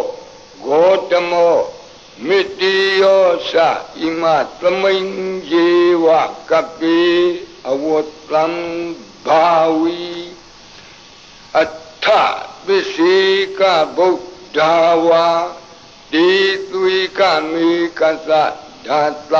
[0.65, 1.57] ဂေါတမော
[2.27, 3.55] မေတ္တိယောသ
[4.01, 4.25] ဣမ
[4.61, 5.09] သမိန်
[5.53, 5.69] ယေ
[6.05, 6.07] ဝ
[6.51, 7.01] ကပိ
[7.71, 8.45] အဝတ္တံ
[9.27, 9.49] ဘာ
[9.81, 10.03] ဝီ
[11.61, 11.65] အ
[12.05, 12.07] ထ
[12.67, 13.19] ပစ္စေ
[13.59, 13.61] က
[13.97, 14.59] ဗုဒ္ဓ
[15.07, 15.29] ဝါ
[16.13, 16.31] တိ
[16.73, 18.31] သွေကမေကသ
[18.87, 19.03] ဓာ
[19.33, 19.35] တ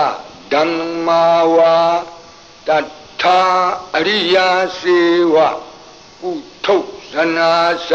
[0.53, 1.25] ဓမ္မာ
[1.57, 1.77] ဝါ
[2.69, 2.71] တ
[3.23, 3.41] ထာ
[3.97, 4.49] အရိယာ
[4.79, 4.99] စေ
[5.35, 5.37] ဝ
[6.21, 6.31] ကု
[6.65, 6.77] ထု
[7.13, 7.53] ဇနာ
[7.91, 7.93] သ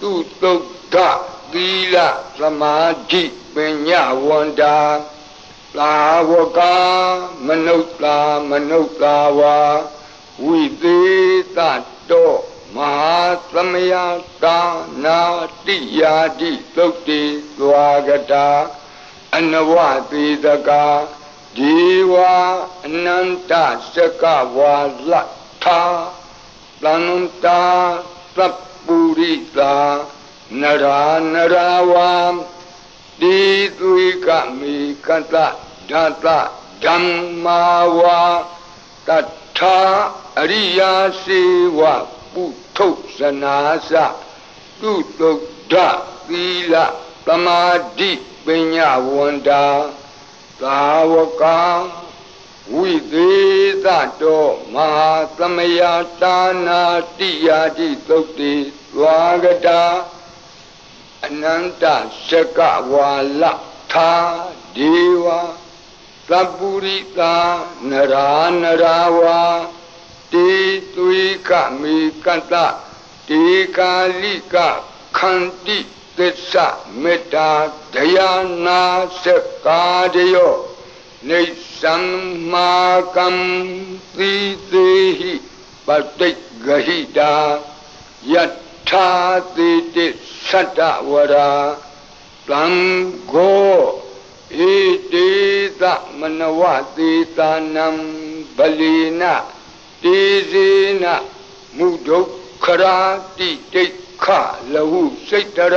[0.00, 0.10] သူ
[0.42, 0.96] တုဒ္ဓ
[1.52, 1.96] သီလ
[2.38, 2.74] သမာ
[3.10, 3.22] ဓိ
[3.54, 4.78] ပညာဝန္တာ
[5.76, 5.94] သာ
[6.30, 6.58] ဝက
[7.46, 8.16] မနုဿာ
[8.50, 9.58] မနုဿာဝါ
[10.44, 11.00] ဝိသေ
[11.56, 11.58] တ
[12.10, 12.32] တော
[12.76, 13.20] မဟာ
[13.52, 13.92] သမယ
[14.42, 14.58] တာ
[15.04, 15.18] နာ
[15.66, 17.22] တိယာတိသုတ်တိ
[17.58, 18.48] သွားကတာ
[19.36, 19.74] အနဝ
[20.10, 20.86] သေတကာ
[21.56, 21.76] ဒီ
[22.12, 22.14] ဝ
[22.86, 23.52] အနန္တ
[23.94, 24.24] စက
[24.56, 24.76] ဝါ
[25.10, 25.12] လ
[25.64, 25.82] ထာ
[26.82, 27.62] တန္တာ
[28.36, 29.74] သပ္ပုရိတာ
[30.58, 31.00] နရာ
[31.32, 32.12] နရာဝံ
[33.20, 33.38] တိ
[33.78, 34.28] သွေက
[34.58, 34.76] မိ
[35.06, 35.34] ကတ
[35.90, 36.26] ဓာတ
[36.84, 37.62] ဓမ္မာ
[37.98, 38.20] ဝါ
[39.08, 39.10] တ
[39.58, 39.78] ထာ
[40.40, 40.92] အရိယာ
[41.22, 41.42] စေ
[41.78, 41.80] ဝ
[42.32, 42.44] ပု
[42.76, 43.56] ထုဇနာ
[43.90, 43.94] သ
[44.80, 45.74] သူတုဒ္ဓ
[46.28, 46.74] သီလ
[47.26, 47.62] သမာ
[47.98, 48.10] ဓိ
[48.44, 49.64] ပညာဝန္တာ
[50.62, 50.80] သာ
[51.12, 51.44] ဝက
[52.74, 53.86] ဝိသေးသ
[54.20, 55.80] တောမဟာသမယ
[56.22, 56.80] တာနာ
[57.18, 58.54] တိယာတိသုတ်တိ
[58.92, 59.82] သွားကတာ
[61.26, 61.84] အနန္တ
[62.26, 62.60] ရှက
[62.92, 63.10] ဝါ
[63.40, 63.42] လ
[63.92, 64.12] သာ
[64.76, 64.94] ဒေ
[65.24, 65.26] ဝ
[66.28, 67.36] သပ္ပုရိတာ
[67.90, 68.28] နရာ
[68.62, 69.40] နရာဝါ
[70.32, 70.50] တေ
[70.94, 71.50] သွေက
[71.80, 72.54] မေကတ
[73.28, 73.44] တေ
[73.76, 73.92] ကာ
[74.22, 74.56] လိက
[75.18, 75.78] ခန္တိ
[76.16, 76.66] သစ္စာ
[77.02, 77.50] မေတ္တာ
[77.94, 78.30] ဒယာ
[78.66, 78.82] နာ
[79.22, 79.24] စ
[79.66, 80.54] ကာတယော
[81.28, 81.42] နေ
[81.82, 81.96] သံ
[82.52, 82.70] မာ
[83.16, 83.26] ကံ
[84.16, 84.32] သီ
[84.70, 85.32] သေးဟိ
[85.86, 87.32] ပတိတ်ဂဟိတာ
[88.32, 88.34] ယ
[88.90, 89.08] ထာ
[89.56, 90.06] တိတိ
[90.48, 90.80] သတ္တ
[91.10, 91.50] ဝရာ
[92.48, 92.64] သံ
[93.30, 93.74] ဃော
[94.58, 94.60] ဣ
[95.12, 95.28] တိ
[95.80, 95.82] သ
[96.18, 96.62] မနဝ
[96.96, 97.86] တိတာနံ
[98.56, 99.34] ဗလီနာ
[100.02, 100.18] တေ
[100.50, 100.68] ဇေ
[101.02, 101.04] န
[101.76, 102.96] မုဒုက္ခရာ
[103.38, 103.84] တိတိ
[104.24, 104.26] ခ
[104.72, 105.76] လဟုစိတ်တရ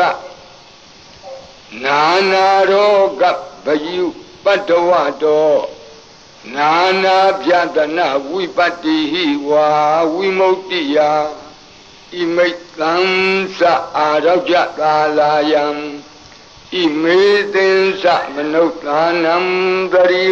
[1.83, 2.01] နာ
[2.31, 3.23] နာရောဂ
[3.65, 4.05] ဗယု
[4.43, 4.89] ပတ္တဝ
[5.21, 5.53] တော
[6.55, 6.71] နာ
[7.03, 9.67] နာပြဒနာဝိပတ္တိဟိဝါ
[10.13, 10.97] ဝိမု ക്തി ယ
[12.19, 12.93] ဣမိတ်သံ
[13.59, 13.61] သ
[13.97, 15.65] အာရောကြသာလာယံ
[16.79, 17.19] ဣမေ
[17.53, 18.05] သင်္စ
[18.35, 19.35] မနုဿာနံ
[19.93, 20.25] တရီ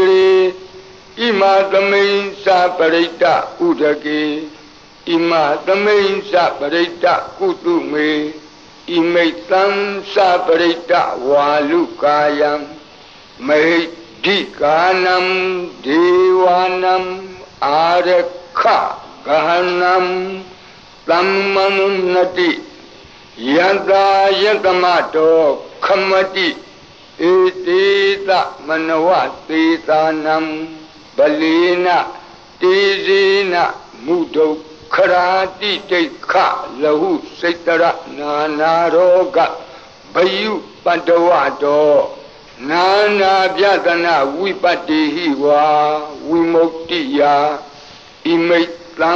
[1.18, 2.46] ရေဣမသမိန်္စ
[2.78, 3.26] ပရိတ္တ
[3.66, 4.24] ဥဒကေ
[5.08, 5.32] ဣမ
[5.66, 7.06] သမိန်္စပရိတ္တ
[7.38, 8.10] ကုတုမေ
[8.90, 9.64] ဣမိတ်သံ
[10.14, 10.16] သ
[10.46, 10.94] ပရိတ္တ
[11.30, 12.52] ဝါလူကာယံ
[13.48, 13.66] မေ
[14.24, 15.18] ဒိကာနံ
[15.86, 16.04] ဒေ
[16.42, 16.44] ဝ
[16.84, 16.96] နံ
[17.66, 18.10] အာရ
[18.60, 18.62] ခ
[19.26, 19.50] ဂဟ
[19.82, 19.96] နံ
[21.10, 22.50] သမ္မနုနတိ
[23.56, 24.06] ယတ္တာ
[24.42, 24.84] ယတမ
[25.14, 25.42] တော
[25.86, 26.48] ခမတိ
[27.30, 27.34] ဧ
[27.66, 27.86] တိ
[28.28, 28.30] သ
[28.68, 29.10] မနဝ
[29.48, 30.36] သေသာနံ
[31.18, 31.88] ဗလိန
[32.62, 33.24] တေဇေ
[33.54, 33.56] န
[34.06, 34.48] မုဒု
[34.94, 35.28] ခရာ
[35.60, 36.34] တိတိခ
[36.82, 37.84] လဟုစိတ်တရ
[38.18, 39.38] နာနာရောဂ
[40.14, 40.54] ဘယု
[40.86, 41.30] ပတ္တဝ
[41.62, 41.96] တော
[42.70, 42.86] နာ
[43.20, 45.66] နာပြဒနာဝိပတ္တိဟိဝါ
[46.28, 47.20] ဝိမု ക്തി ယ
[48.24, 49.14] ဣမိတ်သံ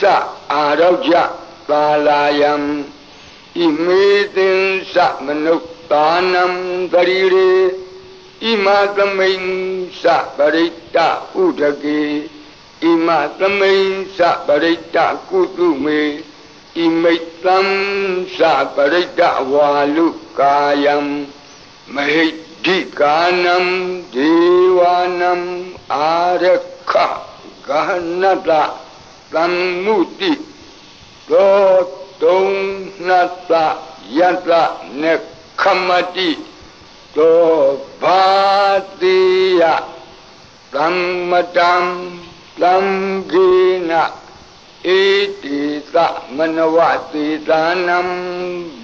[0.00, 0.02] သ
[0.52, 1.14] အာရောကြ
[1.68, 2.52] သာလာယံ
[3.56, 4.04] ဣမေ
[4.36, 5.56] သင်္သမနု
[5.90, 6.44] ဿာနံ
[6.92, 7.52] တရီရေ
[8.42, 9.44] ဣမသမိန်
[10.02, 10.98] သပရိတ္တ
[11.42, 12.02] ဥဒကေ
[12.82, 14.98] ဣမသမိန်သပရိတ္တ
[15.28, 16.00] ကုတုမေ
[16.76, 17.58] ဣမိတ်သံ
[18.38, 18.40] သ
[18.74, 19.20] ပရိတ္တ
[19.52, 20.06] ဝါလူ
[20.38, 20.96] ကာယံ
[21.94, 22.26] မဟိ
[22.64, 23.56] ဒိကာနံ
[24.14, 24.32] ဒေ
[24.78, 24.80] ဝ
[25.20, 25.32] နံ
[25.94, 26.44] အာရ
[26.90, 26.92] ခ
[27.66, 27.88] ဂဟ
[28.20, 28.50] နတ
[29.32, 29.44] သံ
[29.84, 30.32] မုတိ
[31.30, 31.56] သော
[32.22, 32.44] တုံ
[33.08, 33.10] န
[33.50, 33.52] တ
[34.18, 34.50] ယတ
[35.02, 35.14] နေ
[35.60, 36.30] ခမတိ
[37.16, 37.44] သော
[38.02, 38.24] ဘာ
[39.00, 39.18] တိ
[39.60, 39.62] ယ
[40.74, 41.72] သမ္မတံ
[42.60, 42.74] သံ
[43.30, 43.48] ဂေ
[43.90, 44.04] နဣ
[45.42, 45.60] တိ
[45.94, 45.96] သ
[46.36, 46.76] မနဝ
[47.12, 47.98] တိသာနံ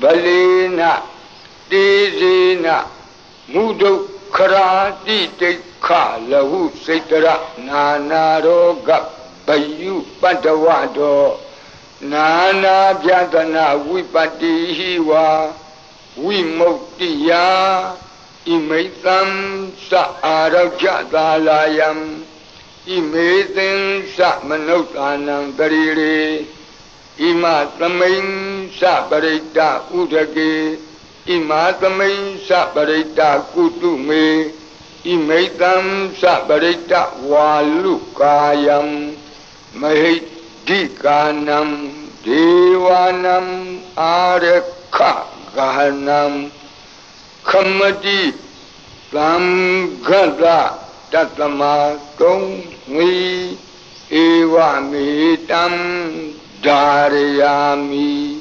[0.00, 0.44] ဗလေ
[0.78, 0.80] န
[1.70, 1.86] တိ
[2.18, 2.66] ဇေန
[3.52, 3.92] မုဒု
[4.36, 4.68] ခရာ
[5.06, 5.50] တိတိ
[5.86, 5.88] ခ
[6.30, 7.26] လဟုစိတ်တရ
[7.68, 8.90] နာနာရောဂ
[9.48, 11.22] ဘယုပတ္တဝတော
[12.12, 12.28] နာ
[12.62, 15.28] နာပြဒနာဝိပတ္တိဟိဝါ
[16.24, 17.30] ဝိမု ക്തി ယ
[18.46, 19.18] ဣမိသံ
[19.90, 19.92] သ
[20.24, 21.90] အာရောကြသာလာယံ
[22.86, 26.18] ဣမေသင်္သမနုဿာနံတရီရေ
[27.18, 27.44] ဣမ
[27.78, 28.26] သမိန်
[28.80, 29.58] သပရိတ္တ
[29.98, 30.52] ဥဒကေ
[31.26, 33.20] ဣမသမိန်သပရိတ္တ
[33.52, 34.26] ကုတုမေ
[35.06, 35.74] ဣမိတံ
[36.20, 36.94] သပရိတ္တ
[37.30, 37.50] ဝါ
[37.82, 38.78] လူကာယံ
[39.80, 40.14] မဟိ
[40.66, 41.60] ဒိကာနံ
[42.24, 42.44] ဒေ
[42.84, 42.86] ဝ
[43.24, 43.36] နံ
[44.00, 44.46] အာရ
[44.96, 44.98] ခ
[45.56, 46.20] ဂဟနံ
[47.48, 48.20] ခမတိ
[49.14, 49.30] သံ
[50.06, 50.08] ဃ
[50.42, 50.44] တ
[51.12, 51.60] တတမ
[52.20, 52.40] ကုံ
[52.94, 53.12] ငီ
[54.24, 54.54] ဧဝ
[54.90, 55.08] မေ
[55.50, 55.64] တံ
[56.64, 57.56] ဓာရယာ
[57.88, 58.37] မိ